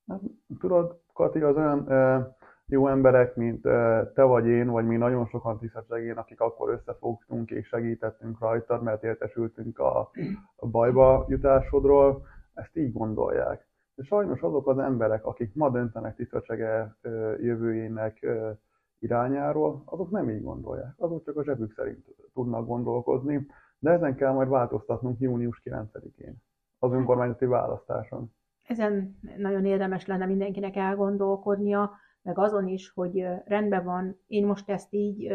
Hát, 0.08 0.22
tudod, 0.60 1.02
Kati, 1.14 1.40
az 1.40 1.56
olyan 1.56 1.92
e, 1.92 2.28
jó 2.66 2.88
emberek, 2.88 3.36
mint 3.36 3.66
e, 3.66 4.12
te 4.16 4.24
vagy 4.24 4.46
én, 4.46 4.68
vagy 4.70 4.86
mi 4.86 4.98
nagyon 4.98 5.26
sokan 5.26 5.60
tisztességén, 5.60 6.18
akik 6.18 6.40
akkor 6.40 6.70
összefogtunk 6.70 7.52
és 7.52 7.68
segítettünk 7.68 8.40
rajtad, 8.40 8.84
mert 8.84 9.04
értesültünk 9.04 9.80
a, 9.80 10.12
a 10.56 10.68
bajba 10.68 11.26
jutásodról, 11.28 12.26
ezt 12.54 12.78
így 12.78 12.94
gondolják. 12.94 13.68
De 13.96 14.04
sajnos 14.04 14.42
azok 14.42 14.68
az 14.68 14.78
emberek, 14.78 15.26
akik 15.26 15.56
ma 15.56 15.70
döntenek 15.70 16.16
tisztessége 16.16 16.96
jövőjének 17.42 18.24
e, 18.24 18.60
irányáról, 19.00 19.82
azok 19.86 20.10
nem 20.10 20.30
így 20.30 20.44
gondolják. 20.44 20.94
Azok 20.98 21.26
csak 21.26 21.38
a 21.38 21.44
zsebük 21.44 21.74
szerint 21.76 22.06
tudnak 22.34 22.66
gondolkozni, 22.66 23.48
de 23.80 23.92
ezen 23.92 24.16
kell 24.16 24.32
majd 24.32 24.50
változtatnunk 24.50 25.20
június 25.20 25.62
9-én 25.66 26.42
az 26.80 26.92
önkormányzati 26.92 27.46
választáson. 27.46 28.34
Ezen 28.68 29.20
nagyon 29.38 29.66
érdemes 29.66 30.06
lenne 30.06 30.26
mindenkinek 30.26 30.76
elgondolkodnia, 30.76 31.92
meg 32.22 32.38
azon 32.38 32.68
is, 32.68 32.90
hogy 32.90 33.26
rendben 33.46 33.84
van, 33.84 34.20
én 34.28 34.46
most 34.46 34.70
ezt 34.70 34.94
így, 34.94 35.28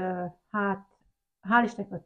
hát, 0.51 0.87
hál' 1.49 1.63
Istennek 1.65 1.93
az 1.93 2.03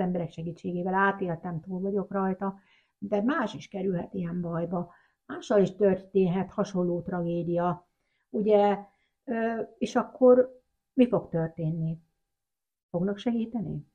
emberek 0.00 0.30
segítségével 0.30 0.94
átéltem, 0.94 1.60
túl 1.60 1.80
vagyok 1.80 2.12
rajta, 2.12 2.58
de 2.98 3.22
más 3.22 3.54
is 3.54 3.68
kerülhet 3.68 4.14
ilyen 4.14 4.40
bajba. 4.40 4.92
Mással 5.26 5.60
is 5.60 5.76
történhet 5.76 6.50
hasonló 6.50 7.00
tragédia. 7.00 7.88
Ugye, 8.30 8.78
és 9.78 9.96
akkor 9.96 10.60
mi 10.92 11.08
fog 11.08 11.28
történni? 11.28 11.98
Fognak 12.90 13.18
segíteni? 13.18 13.86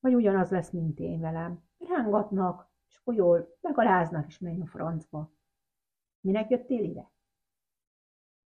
Vagy 0.00 0.14
ugyanaz 0.14 0.50
lesz, 0.50 0.70
mint 0.70 0.98
én 0.98 1.20
velem? 1.20 1.62
Rángatnak, 1.78 2.70
és 2.92 2.98
akkor 2.98 3.14
jól 3.14 3.56
megaláznak, 3.60 4.26
és 4.26 4.38
menj 4.38 4.60
a 4.60 4.66
francba. 4.66 5.30
Minek 6.20 6.50
jöttél 6.50 6.84
ide? 6.84 7.10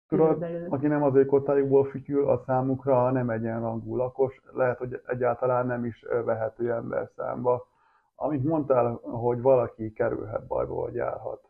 Tudod, 0.08 0.42
aki 0.68 0.86
nem 0.86 1.02
az 1.02 1.14
ökotájukból 1.14 1.84
fütyül, 1.84 2.28
a 2.28 2.42
számukra 2.46 3.10
nem 3.10 3.30
egyenrangú 3.30 3.96
lakos, 3.96 4.42
lehet, 4.52 4.78
hogy 4.78 5.02
egyáltalán 5.06 5.66
nem 5.66 5.84
is 5.84 6.02
vehető 6.24 6.72
ember 6.72 7.10
számba. 7.16 7.66
Amit 8.14 8.44
mondtál, 8.44 8.94
hogy 9.02 9.40
valaki 9.40 9.92
kerülhet 9.92 10.46
bajba, 10.46 10.74
vagy 10.74 10.94
járhat 10.94 11.48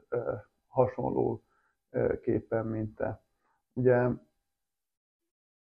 hasonló 0.66 1.42
képen, 2.22 2.66
mint 2.66 2.96
te. 2.96 3.22
Ugye 3.72 4.08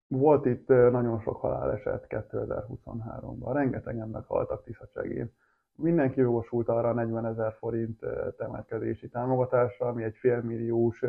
volt 0.07 0.45
itt 0.45 0.67
nagyon 0.67 1.19
sok 1.19 1.37
haláleset 1.37 2.05
2023-ban, 2.09 3.49
rengetegen 3.53 4.09
meghaltak 4.09 4.63
Tiszacsegén 4.63 5.33
mindenki 5.81 6.19
jogosult 6.19 6.69
arra 6.69 6.89
a 6.89 6.93
40 6.93 7.25
ezer 7.25 7.55
forint 7.59 7.99
temetkezési 8.37 9.09
támogatásra, 9.09 9.87
ami 9.87 10.03
egy 10.03 10.15
félmilliós 10.15 11.03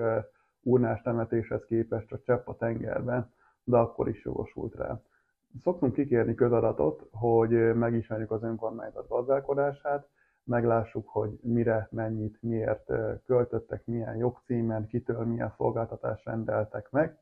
urnás 0.63 1.03
temetéshez 1.03 1.65
képest 1.65 2.07
csak 2.07 2.23
csepp 2.23 2.47
a 2.47 2.57
tengerben, 2.57 3.33
de 3.65 3.77
akkor 3.77 4.09
is 4.09 4.25
jogosult 4.25 4.75
rá. 4.75 5.01
Szoktunk 5.63 5.93
kikérni 5.93 6.35
közadatot, 6.35 7.09
hogy 7.13 7.75
megismerjük 7.75 8.31
az 8.31 8.43
önkormányzat 8.43 9.09
gazdálkodását, 9.09 10.09
meglássuk, 10.45 11.09
hogy 11.09 11.39
mire, 11.43 11.89
mennyit, 11.91 12.39
miért 12.41 12.93
költöttek, 13.27 13.87
milyen 13.87 14.17
jogcímen, 14.17 14.87
kitől 14.87 15.25
milyen 15.25 15.53
szolgáltatást 15.57 16.25
rendeltek 16.25 16.91
meg. 16.91 17.19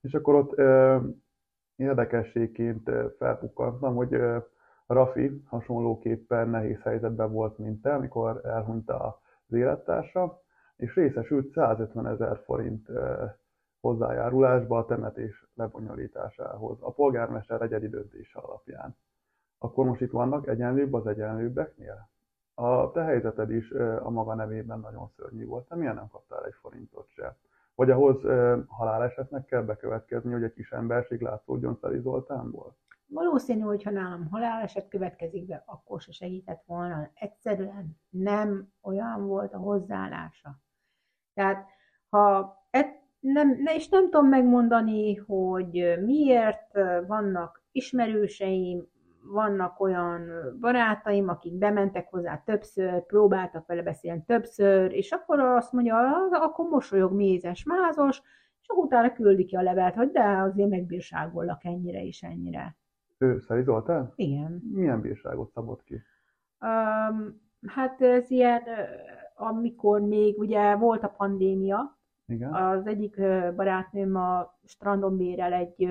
És 0.00 0.14
akkor 0.14 0.34
ott 0.34 0.60
érdekességként 1.76 2.90
felpukkantam, 3.18 3.94
hogy 3.94 4.16
Rafi 4.90 5.42
hasonlóképpen 5.46 6.48
nehéz 6.48 6.80
helyzetben 6.82 7.32
volt, 7.32 7.58
mint 7.58 7.82
te, 7.82 7.94
amikor 7.94 8.40
elhunyt 8.44 8.90
az 8.90 9.52
élettársa, 9.52 10.42
és 10.76 10.94
részesült 10.94 11.52
150 11.52 12.06
ezer 12.06 12.38
forint 12.44 12.88
hozzájárulásba 13.80 14.78
a 14.78 14.84
temetés 14.84 15.46
lebonyolításához, 15.54 16.78
a 16.80 16.92
polgármester 16.92 17.62
egyedi 17.62 17.88
döntése 17.88 18.38
alapján. 18.38 18.96
Akkor 19.58 19.86
most 19.86 20.00
itt 20.00 20.10
vannak 20.10 20.46
egyenlőbb 20.46 20.92
az 20.92 21.06
egyenlőbbeknél? 21.06 22.08
A 22.54 22.90
te 22.90 23.02
helyzeted 23.02 23.50
is 23.50 23.70
a 24.02 24.10
maga 24.10 24.34
nevében 24.34 24.80
nagyon 24.80 25.08
szörnyű 25.16 25.46
volt, 25.46 25.68
te 25.68 25.74
milyen 25.74 25.94
nem 25.94 26.08
kaptál 26.08 26.44
egy 26.44 26.54
forintot 26.60 27.08
se? 27.08 27.36
Vagy 27.74 27.90
ahhoz 27.90 28.22
halálesetnek 28.66 29.44
kell 29.44 29.62
bekövetkezni, 29.62 30.32
hogy 30.32 30.42
egy 30.42 30.54
kis 30.54 30.72
emberség 30.72 31.20
látszódjon 31.20 31.78
Szeli 31.80 32.00
Zoltánból? 32.00 32.74
Valószínű, 33.12 33.60
hogy 33.60 33.82
ha 33.82 33.90
nálam 33.90 34.28
haláleset 34.30 34.88
következik 34.88 35.46
be, 35.46 35.62
akkor 35.66 36.00
se 36.00 36.12
segített 36.12 36.62
volna. 36.66 37.10
Egyszerűen 37.14 37.96
nem 38.08 38.72
olyan 38.82 39.26
volt 39.26 39.52
a 39.52 39.58
hozzáállása. 39.58 40.60
Tehát, 41.34 41.66
ha 42.08 42.54
et, 42.70 43.02
nem, 43.20 43.48
ne, 43.62 43.74
és 43.74 43.88
nem 43.88 44.04
tudom 44.10 44.28
megmondani, 44.28 45.14
hogy 45.14 45.98
miért 46.04 46.72
vannak 47.06 47.64
ismerőseim, 47.72 48.88
vannak 49.22 49.80
olyan 49.80 50.30
barátaim, 50.60 51.28
akik 51.28 51.58
bementek 51.58 52.08
hozzá 52.10 52.42
többször, 52.44 53.06
próbáltak 53.06 53.66
vele 53.66 53.82
beszélni 53.82 54.24
többször, 54.26 54.92
és 54.92 55.10
akkor 55.10 55.40
azt 55.40 55.72
mondja, 55.72 55.96
akkor 56.30 56.68
mosolyog 56.68 57.12
mézes, 57.12 57.64
mázos, 57.64 58.22
és 58.62 58.68
akkor 58.68 58.84
utána 58.84 59.12
küldi 59.12 59.44
ki 59.44 59.56
a 59.56 59.62
levelet, 59.62 59.94
hogy 59.94 60.10
de 60.10 60.22
azért 60.22 60.68
megbírságollak 60.68 61.64
ennyire 61.64 62.04
és 62.04 62.22
ennyire. 62.22 62.76
Ő 63.22 63.38
Szeri 63.38 63.62
Zoltán? 63.62 64.12
Igen. 64.16 64.62
Milyen 64.72 65.00
bírságot 65.00 65.50
szabott 65.50 65.84
ki? 65.84 66.02
Um, 66.60 67.40
hát 67.66 68.02
ez 68.02 68.30
ilyen, 68.30 68.62
amikor 69.34 70.00
még 70.00 70.38
ugye 70.38 70.76
volt 70.76 71.02
a 71.02 71.08
pandémia, 71.08 71.98
Igen. 72.26 72.54
az 72.54 72.86
egyik 72.86 73.16
barátnőm 73.56 74.16
a 74.16 74.58
strandon 74.64 75.16
bérel 75.16 75.52
egy 75.52 75.88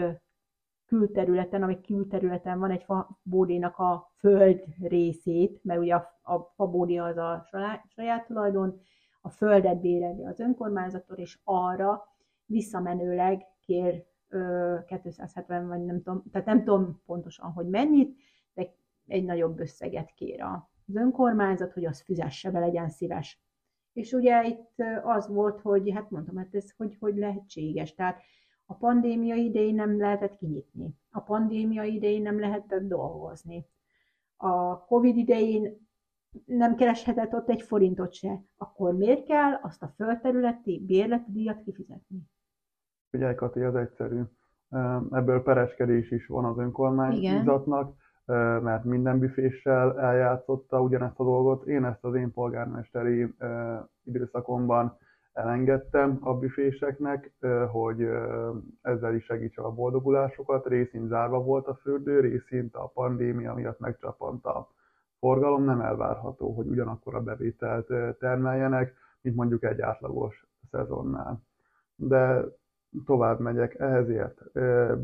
külterületen, 0.85 1.63
ami 1.63 1.81
külterületen 1.81 2.59
van 2.59 2.71
egy 2.71 2.83
fabódénak 2.83 3.77
a 3.77 4.11
föld 4.17 4.63
részét, 4.81 5.63
mert 5.63 5.79
ugye 5.79 5.95
a, 5.95 6.19
a 6.21 6.39
fabódé 6.55 6.97
az 6.97 7.17
a 7.17 7.45
saját, 7.49 7.83
saját 7.87 8.25
tulajdon, 8.25 8.79
a 9.21 9.29
földet 9.29 9.81
béreli 9.81 10.25
az 10.25 10.39
önkormányzattól, 10.39 11.17
és 11.17 11.39
arra 11.43 12.03
visszamenőleg 12.45 13.45
kér 13.65 14.05
270 14.85 15.67
vagy 15.67 15.85
nem 15.85 16.01
tudom, 16.01 16.23
tehát 16.31 16.47
nem 16.47 16.63
tudom 16.63 17.01
pontosan, 17.05 17.51
hogy 17.51 17.67
mennyit, 17.67 18.17
de 18.53 18.73
egy 19.07 19.23
nagyobb 19.23 19.59
összeget 19.59 20.13
kér 20.13 20.41
az 20.41 20.95
önkormányzat, 20.95 21.73
hogy 21.73 21.85
az 21.85 22.01
fizesse 22.01 22.51
be, 22.51 22.59
legyen 22.59 22.89
szíves. 22.89 23.41
És 23.93 24.11
ugye 24.11 24.43
itt 24.45 24.73
az 25.03 25.27
volt, 25.27 25.61
hogy 25.61 25.91
hát 25.91 26.09
mondtam, 26.09 26.37
hát 26.37 26.55
ez 26.55 26.71
hogy, 26.77 26.97
hogy 26.99 27.15
lehetséges. 27.15 27.93
Tehát 27.93 28.21
a 28.65 28.73
pandémia 28.73 29.35
idején 29.35 29.75
nem 29.75 29.97
lehetett 29.97 30.37
kinyitni. 30.37 30.95
A 31.11 31.19
pandémia 31.19 31.83
idején 31.83 32.21
nem 32.21 32.39
lehetett 32.39 32.87
dolgozni. 32.87 33.65
A 34.35 34.85
Covid 34.85 35.17
idején 35.17 35.87
nem 36.45 36.75
kereshetett 36.75 37.33
ott 37.33 37.49
egy 37.49 37.61
forintot 37.61 38.13
se. 38.13 38.43
Akkor 38.57 38.95
miért 38.95 39.25
kell 39.25 39.53
azt 39.53 39.83
a 39.83 39.87
földterületi 39.95 40.83
bérleti 40.85 41.31
díjat 41.31 41.61
kifizetni? 41.63 42.21
Figyelj, 43.09 43.35
Kati, 43.35 43.61
az 43.61 43.75
egyszerű. 43.75 44.21
Ebből 45.11 45.43
pereskedés 45.43 46.11
is 46.11 46.27
van 46.27 46.45
az 46.45 46.57
önkormányzatnak, 46.57 47.93
Igen. 48.25 48.63
mert 48.63 48.83
minden 48.83 49.19
büféssel 49.19 49.99
eljátszotta 49.99 50.81
ugyanezt 50.81 51.19
a 51.19 51.23
dolgot. 51.23 51.65
Én 51.65 51.85
ezt 51.85 52.03
az 52.03 52.15
én 52.15 52.33
polgármesteri 52.33 53.33
időszakomban 54.03 54.97
elengedtem 55.33 56.17
a 56.21 56.33
büféseknek, 56.33 57.31
hogy 57.71 58.07
ezzel 58.81 59.15
is 59.15 59.23
segítse 59.23 59.61
a 59.61 59.71
boldogulásokat. 59.71 60.67
Részint 60.67 61.07
zárva 61.07 61.43
volt 61.43 61.67
a 61.67 61.75
fürdő, 61.75 62.19
részint 62.19 62.75
a 62.75 62.91
pandémia 62.93 63.53
miatt 63.53 63.79
megcsapant 63.79 64.45
a 64.45 64.69
forgalom. 65.19 65.63
Nem 65.63 65.81
elvárható, 65.81 66.51
hogy 66.51 66.67
ugyanakkor 66.67 67.15
a 67.15 67.21
bevételt 67.21 68.17
termeljenek, 68.19 68.93
mint 69.21 69.35
mondjuk 69.35 69.63
egy 69.63 69.81
átlagos 69.81 70.47
szezonnál. 70.71 71.41
De 71.95 72.45
tovább 73.05 73.39
megyek, 73.39 73.79
ehhezért 73.79 74.51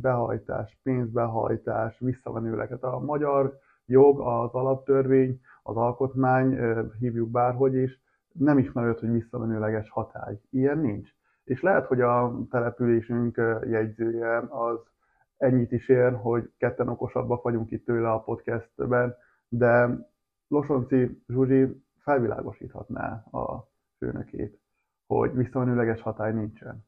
behajtás, 0.01 0.79
pénzbehajtás, 0.83 1.99
visszamenőleket. 1.99 2.83
A 2.83 2.99
magyar 2.99 3.57
jog, 3.85 4.19
az 4.19 4.53
alaptörvény, 4.53 5.41
az 5.63 5.75
alkotmány, 5.75 6.59
hívjuk 6.99 7.29
bárhogy 7.29 7.75
is, 7.75 8.03
nem 8.31 8.57
ismerőd, 8.57 8.99
hogy 8.99 9.11
visszamenőleges 9.11 9.89
hatály. 9.89 10.39
Ilyen 10.49 10.77
nincs. 10.77 11.09
És 11.43 11.61
lehet, 11.61 11.85
hogy 11.85 12.01
a 12.01 12.37
településünk 12.49 13.35
jegyzője 13.63 14.37
az 14.37 14.79
ennyit 15.37 15.71
is 15.71 15.89
ér, 15.89 16.13
hogy 16.13 16.51
ketten 16.57 16.87
okosabbak 16.87 17.43
vagyunk 17.43 17.71
itt 17.71 17.85
tőle 17.85 18.11
a 18.11 18.19
podcastben, 18.19 19.15
de 19.47 19.89
Losonci 20.47 21.23
Zsuzsi 21.27 21.83
felvilágosíthatná 21.99 23.23
a 23.31 23.67
főnökét, 23.97 24.59
hogy 25.07 25.35
visszamenőleges 25.35 26.01
hatály 26.01 26.33
nincsen. 26.33 26.85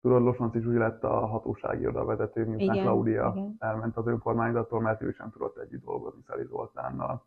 Tudod, 0.00 0.22
Losonci 0.22 0.60
Zsuzsi 0.60 0.78
lett 0.78 1.04
a 1.04 1.26
hatósági 1.26 1.86
oda 1.86 2.04
vezető, 2.04 2.44
miután 2.44 2.76
Claudia 2.76 3.32
igen. 3.36 3.56
elment 3.58 3.96
az 3.96 4.06
önkormányzattól, 4.06 4.80
mert 4.80 5.02
ő 5.02 5.10
sem 5.10 5.30
tudott 5.30 5.56
együtt 5.58 5.84
dolgozni 5.84 6.22
Szeli 6.26 6.44
Zoltánnal. 6.44 7.26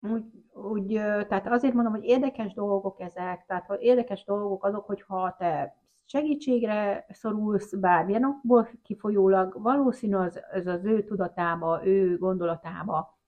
Úgy, 0.00 0.24
úgy, 0.52 0.86
tehát 1.28 1.46
azért 1.46 1.74
mondom, 1.74 1.92
hogy 1.92 2.04
érdekes 2.04 2.52
dolgok 2.54 3.00
ezek, 3.00 3.44
tehát 3.46 3.66
hogy 3.66 3.82
érdekes 3.82 4.24
dolgok 4.24 4.64
azok, 4.64 4.86
hogyha 4.86 5.34
te 5.38 5.80
segítségre 6.04 7.06
szorulsz 7.08 7.74
bármilyen 7.74 8.24
okból 8.24 8.68
kifolyólag, 8.82 9.62
valószínű 9.62 10.14
az, 10.14 10.40
az 10.52 10.66
az 10.66 10.84
ő 10.84 11.04
tudatába, 11.04 11.86
ő 11.86 12.18
gondolatába, 12.18 13.18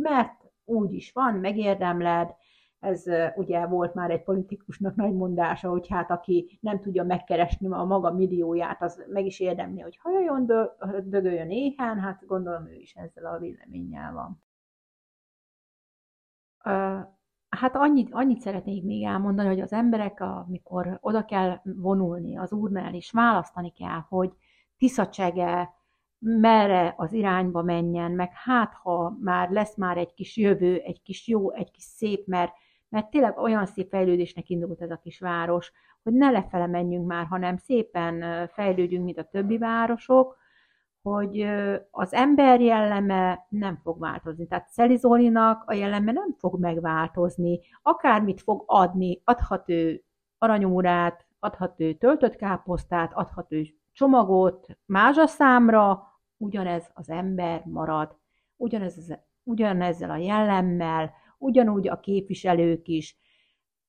mert 0.00 0.50
úgy 0.64 0.92
is 0.92 1.12
van, 1.12 1.34
megérdemled, 1.34 2.34
ez 2.80 3.04
ugye 3.34 3.66
volt 3.66 3.94
már 3.94 4.10
egy 4.10 4.22
politikusnak 4.22 4.94
nagy 4.94 5.14
mondása, 5.14 5.70
hogy 5.70 5.88
hát 5.88 6.10
aki 6.10 6.58
nem 6.60 6.80
tudja 6.80 7.04
megkeresni 7.04 7.66
a 7.70 7.84
maga 7.84 8.12
millióját, 8.12 8.82
az 8.82 9.04
meg 9.08 9.26
is 9.26 9.40
érdemli, 9.40 9.80
hogy 9.80 9.96
hajoljon, 9.96 10.46
dögöljön 11.04 11.50
éhen, 11.50 11.98
hát 11.98 12.26
gondolom 12.26 12.66
ő 12.66 12.74
is 12.74 12.94
ezzel 12.94 13.26
a 13.26 13.38
véleménnyel 13.38 14.12
van. 14.12 14.42
Hát 17.48 17.76
annyit, 17.76 18.08
annyit 18.12 18.40
szeretnék 18.40 18.84
még 18.84 19.04
elmondani, 19.04 19.48
hogy 19.48 19.60
az 19.60 19.72
emberek, 19.72 20.20
amikor 20.20 20.98
oda 21.00 21.24
kell 21.24 21.60
vonulni 21.62 22.38
az 22.38 22.52
úrnál, 22.52 22.94
és 22.94 23.10
választani 23.10 23.72
kell, 23.72 24.04
hogy 24.08 24.32
Tiszacsege 24.76 25.74
merre 26.18 26.94
az 26.96 27.12
irányba 27.12 27.62
menjen, 27.62 28.12
meg 28.12 28.30
hát 28.32 28.74
ha 28.74 29.16
már 29.20 29.50
lesz 29.50 29.76
már 29.76 29.98
egy 29.98 30.14
kis 30.14 30.36
jövő, 30.36 30.78
egy 30.78 31.02
kis 31.02 31.28
jó, 31.28 31.52
egy 31.52 31.70
kis 31.70 31.82
szép, 31.82 32.26
mert, 32.26 32.52
mert 32.90 33.10
tényleg 33.10 33.38
olyan 33.38 33.66
szép 33.66 33.88
fejlődésnek 33.88 34.48
indult 34.48 34.82
ez 34.82 34.90
a 34.90 35.00
kis 35.02 35.18
város, 35.18 35.72
hogy 36.02 36.12
ne 36.12 36.30
lefele 36.30 36.66
menjünk 36.66 37.06
már, 37.06 37.26
hanem 37.26 37.56
szépen 37.56 38.48
fejlődjünk, 38.48 39.04
mint 39.04 39.18
a 39.18 39.24
többi 39.24 39.58
városok, 39.58 40.38
hogy 41.02 41.46
az 41.90 42.14
ember 42.14 42.60
jelleme 42.60 43.46
nem 43.48 43.76
fog 43.82 43.98
változni. 43.98 44.46
Tehát 44.46 44.68
Szeli 44.68 44.96
Zolinak 44.96 45.62
a 45.66 45.72
jelleme 45.72 46.12
nem 46.12 46.34
fog 46.38 46.60
megváltozni. 46.60 47.60
Akármit 47.82 48.40
fog 48.40 48.62
adni, 48.66 49.20
adhat 49.24 49.68
ő 49.68 50.04
aranyórát, 50.38 51.26
adhat 51.38 51.80
ő 51.80 51.92
töltött 51.92 52.36
káposztát, 52.36 53.12
adhat 53.14 53.52
ő 53.52 53.66
csomagot 53.92 54.66
számra, 55.24 56.02
ugyanez 56.36 56.90
az 56.94 57.10
ember 57.10 57.62
marad. 57.64 58.16
Ugyanez, 58.56 59.18
ugyanezzel 59.42 60.10
a 60.10 60.16
jellemmel, 60.16 61.12
ugyanúgy 61.40 61.88
a 61.88 62.00
képviselők 62.00 62.88
is, 62.88 63.16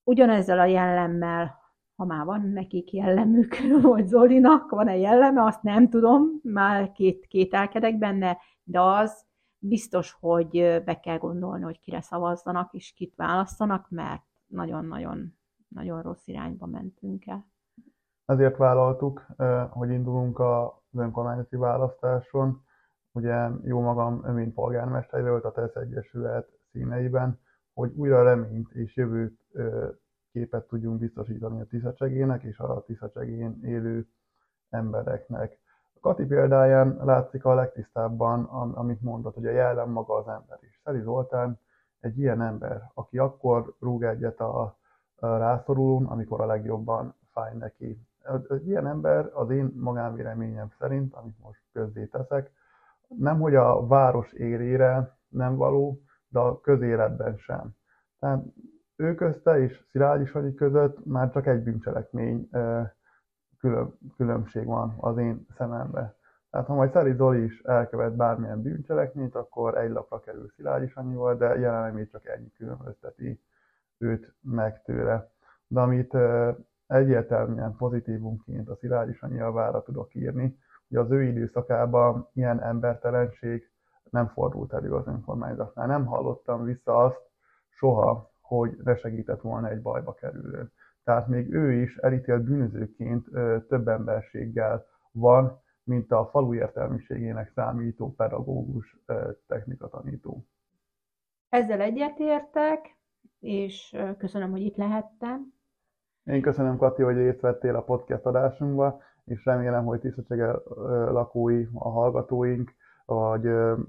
ugyanezzel 0.04 0.60
a 0.60 0.66
jellemmel 0.66 1.60
ha 1.96 2.08
már 2.08 2.26
van 2.26 2.42
nekik 2.42 2.94
jellemük, 2.94 3.56
vagy 3.82 4.08
Zolinak 4.08 4.70
van-e 4.70 4.98
jelleme, 4.98 5.44
azt 5.44 5.62
nem 5.62 5.90
tudom, 5.90 6.40
már 6.44 6.92
két, 6.92 7.26
kételkedek 7.26 7.98
benne, 7.98 8.38
de 8.64 8.82
az 8.82 9.26
biztos, 9.58 10.18
hogy 10.20 10.82
be 10.86 11.00
kell 11.00 11.18
gondolni, 11.18 11.64
hogy 11.64 11.80
kire 11.80 12.02
szavazzanak, 12.02 12.74
és 12.74 12.94
kit 12.94 13.16
választanak, 13.16 13.90
mert 13.90 14.22
nagyon-nagyon 14.48 15.40
nagyon 15.68 16.02
rossz 16.02 16.28
irányba 16.28 16.66
mentünk 16.66 17.28
el. 17.28 17.46
Ezért 18.26 18.58
vállaltuk, 18.58 19.26
hogy 19.70 19.90
indulunk 19.90 20.40
az 20.40 20.70
önkormányzati 20.98 21.56
választáson. 21.56 22.64
Ugye 23.12 23.50
jó 23.64 23.82
magam, 23.82 24.14
mint 24.16 24.54
polgármester 24.54 25.30
volt 25.30 25.46
a 25.46 25.52
TESZ 25.52 25.76
Egyesület 25.76 26.61
színeiben, 26.72 27.40
hogy 27.74 27.92
újra 27.96 28.24
reményt 28.24 28.72
és 28.72 28.96
jövőt 28.96 29.40
képet 30.32 30.68
tudjunk 30.68 31.00
biztosítani 31.00 31.62
a 31.62 31.66
Tiszacsegének 31.66 32.44
és 32.44 32.58
a 32.58 32.84
Tiszacsegén 32.86 33.60
élő 33.64 34.08
embereknek. 34.70 35.60
A 35.94 36.00
Kati 36.00 36.26
példáján 36.26 37.00
látszik 37.04 37.46
a 37.46 37.54
legtisztábban, 37.54 38.44
amit 38.74 39.02
mondott, 39.02 39.34
hogy 39.34 39.46
a 39.46 39.52
jellem 39.52 39.90
maga 39.90 40.16
az 40.16 40.28
ember 40.28 40.58
is. 40.62 40.82
Szeri 40.84 41.02
Zoltán 41.02 41.60
egy 42.00 42.20
ilyen 42.20 42.42
ember, 42.42 42.92
aki 42.94 43.18
akkor 43.18 43.76
rúg 43.80 44.04
egyet 44.04 44.40
a, 44.40 44.80
rászorulón, 45.22 46.06
amikor 46.06 46.42
a 46.42 46.46
legjobban 46.46 47.16
fáj 47.32 47.54
neki. 47.54 48.08
Egy 48.50 48.68
ilyen 48.68 48.88
ember 48.88 49.30
az 49.34 49.50
én 49.50 49.74
magánvéleményem 49.76 50.72
szerint, 50.80 51.14
amit 51.14 51.40
most 51.40 51.62
közzé 51.72 52.06
teszek, 52.06 52.52
nem 53.08 53.40
hogy 53.40 53.56
a 53.56 53.88
város 53.88 54.32
érére 54.32 55.18
nem 55.28 55.56
való, 55.56 56.02
de 56.32 56.40
a 56.40 56.62
közéletben 56.62 57.38
sem. 57.38 57.76
Tehát 58.20 58.44
ő 58.96 59.16
közte 59.16 59.60
és 59.60 59.86
Szilágyi 59.92 60.26
Sanyi 60.26 60.54
között 60.54 61.06
már 61.06 61.32
csak 61.32 61.48
egy 61.48 61.64
bűncselekmény 61.64 62.50
külön, 63.60 63.98
különbség 64.16 64.66
van 64.66 64.96
az 65.00 65.18
én 65.18 65.46
szememben. 65.58 66.16
Tehát 66.50 66.68
ha 66.68 66.74
majd 66.74 66.92
Szeri 66.92 67.14
Zoli 67.14 67.44
is 67.44 67.62
elkövet 67.62 68.16
bármilyen 68.16 68.62
bűncselekményt, 68.62 69.36
akkor 69.36 69.78
egy 69.78 69.92
lapra 69.92 70.20
kerül 70.20 70.50
Szilágyi 70.56 70.88
Sanyival, 70.88 71.36
de 71.36 71.60
jelenleg 71.60 71.94
még 71.94 72.10
csak 72.10 72.26
ennyi 72.26 72.52
különbözteti 72.52 73.42
őt 73.98 74.34
meg 74.42 74.82
tőle. 74.84 75.32
De 75.68 75.80
amit 75.80 76.18
egyértelműen 76.88 77.76
pozitívunként 77.76 78.70
a 78.70 78.76
Szilágyi 78.76 79.14
Sanyi 79.14 79.36
javára 79.36 79.84
tudok 79.84 80.16
írni, 80.16 80.58
hogy 80.88 80.98
az 80.98 81.12
ő 81.12 81.24
időszakában 81.24 82.30
ilyen 82.34 82.62
embertelenség 82.62 83.71
nem 84.12 84.28
fordult 84.28 84.74
elő 84.74 84.94
az 84.94 85.08
önkormányzatnál. 85.08 85.88
Nem 85.88 86.06
hallottam 86.06 86.64
vissza 86.64 86.96
azt 86.96 87.22
soha, 87.70 88.32
hogy 88.42 88.78
ne 88.84 88.96
segített 88.96 89.42
volna 89.42 89.70
egy 89.70 89.82
bajba 89.82 90.14
kerülő. 90.14 90.72
Tehát 91.04 91.28
még 91.28 91.54
ő 91.54 91.72
is 91.72 91.98
elítélt 91.98 92.44
bűnözőként 92.44 93.30
több 93.68 93.88
emberséggel 93.88 94.86
van, 95.12 95.62
mint 95.84 96.12
a 96.12 96.26
falu 96.32 96.54
értelmiségének 96.54 97.52
számító 97.56 98.14
pedagógus 98.14 98.98
technikatanító. 99.48 100.46
Ezzel 101.50 101.82
egyetértek, 101.82 102.98
és 103.40 103.98
köszönöm, 104.18 104.52
hogy 104.52 104.62
itt 104.62 104.76
lehettem. 104.76 105.54
Én 106.24 106.42
köszönöm, 106.42 106.78
Kati, 106.78 107.02
hogy 107.02 107.16
részt 107.16 107.42
vettél 107.42 107.76
a 107.76 107.84
podcast 107.84 108.26
adásunkba, 108.26 109.02
és 109.26 109.46
remélem, 109.46 109.86
hogy 109.86 110.00
Tiszacsege 110.00 110.52
lakói, 111.12 111.68
a 111.74 111.90
hallgatóink, 111.90 112.72
vagy 113.16 113.46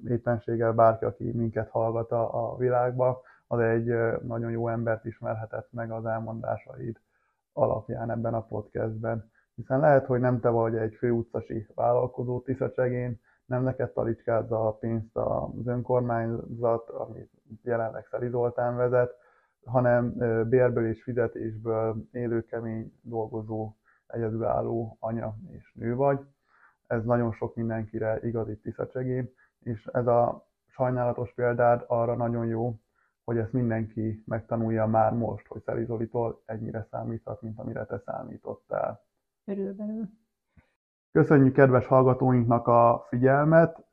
éppenséggel 0.09 0.73
bárki, 0.73 1.05
aki 1.05 1.33
minket 1.33 1.69
hallgat 1.69 2.11
a 2.11 2.57
világba, 2.59 3.21
az 3.47 3.59
egy 3.59 3.93
nagyon 4.23 4.51
jó 4.51 4.69
embert 4.69 5.05
ismerhetett 5.05 5.69
meg 5.73 5.91
az 5.91 6.07
elmondásaid 6.07 7.01
alapján 7.53 8.11
ebben 8.11 8.35
a 8.35 8.47
podcastben. 8.47 9.31
Hiszen 9.55 9.81
lehet, 9.81 10.07
hogy 10.07 10.21
nem 10.21 10.41
te 10.41 10.49
vagy 10.49 10.77
egy 10.77 10.95
főutcasi 10.95 11.67
vállalkozó 11.75 12.41
Tiszacsegén, 12.41 13.21
nem 13.45 13.63
neked 13.63 13.91
talicskázza 13.91 14.67
a 14.67 14.73
pénzt 14.73 15.17
az 15.17 15.67
önkormányzat, 15.67 16.89
amit 16.89 17.31
jelenleg 17.63 18.07
Szeli 18.11 18.29
Zoltán 18.29 18.77
vezet, 18.77 19.15
hanem 19.65 20.15
bérből 20.49 20.89
és 20.89 21.03
fizetésből 21.03 21.97
élő, 22.13 22.45
kemény, 22.45 22.93
dolgozó, 23.03 23.75
egyedülálló 24.07 24.97
anya 25.01 25.37
és 25.51 25.73
nő 25.75 25.95
vagy. 25.95 26.21
Ez 26.93 27.05
nagyon 27.05 27.33
sok 27.33 27.55
mindenkire 27.55 28.19
igaz 28.23 28.49
itt 28.49 28.63
Tiszacsegén, 28.63 29.31
és 29.59 29.87
ez 29.87 30.07
a 30.07 30.49
sajnálatos 30.67 31.33
példád 31.35 31.85
arra 31.87 32.17
nagyon 32.17 32.47
jó, 32.47 32.81
hogy 33.25 33.37
ezt 33.37 33.53
mindenki 33.53 34.23
megtanulja 34.27 34.87
már 34.87 35.13
most, 35.13 35.47
hogy 35.47 35.63
Szeli 35.63 35.85
Zolitól 35.85 36.43
ennyire 36.45 36.87
számíthat, 36.91 37.43
mint 37.43 37.59
amire 37.59 37.85
te 37.85 37.99
számítottál. 37.99 39.05
Körülbelül. 39.45 40.09
Köszönjük 41.13 41.55
kedves 41.55 41.87
hallgatóinknak 41.87 42.67
a 42.67 43.05
figyelmet. 43.09 43.87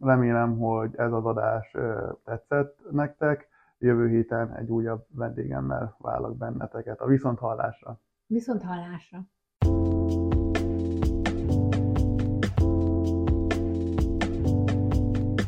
Remélem, 0.00 0.58
hogy 0.58 0.94
ez 0.96 1.12
az 1.12 1.24
adás 1.24 1.76
tetszett 2.24 2.90
nektek. 2.90 3.48
Jövő 3.78 4.08
héten 4.08 4.54
egy 4.54 4.70
újabb 4.70 5.06
vendégemmel 5.08 5.96
vállak 5.98 6.36
benneteket. 6.36 7.00
A 7.00 7.06
viszonthallásra. 7.06 8.00
Viszonthallásra. 8.26 9.18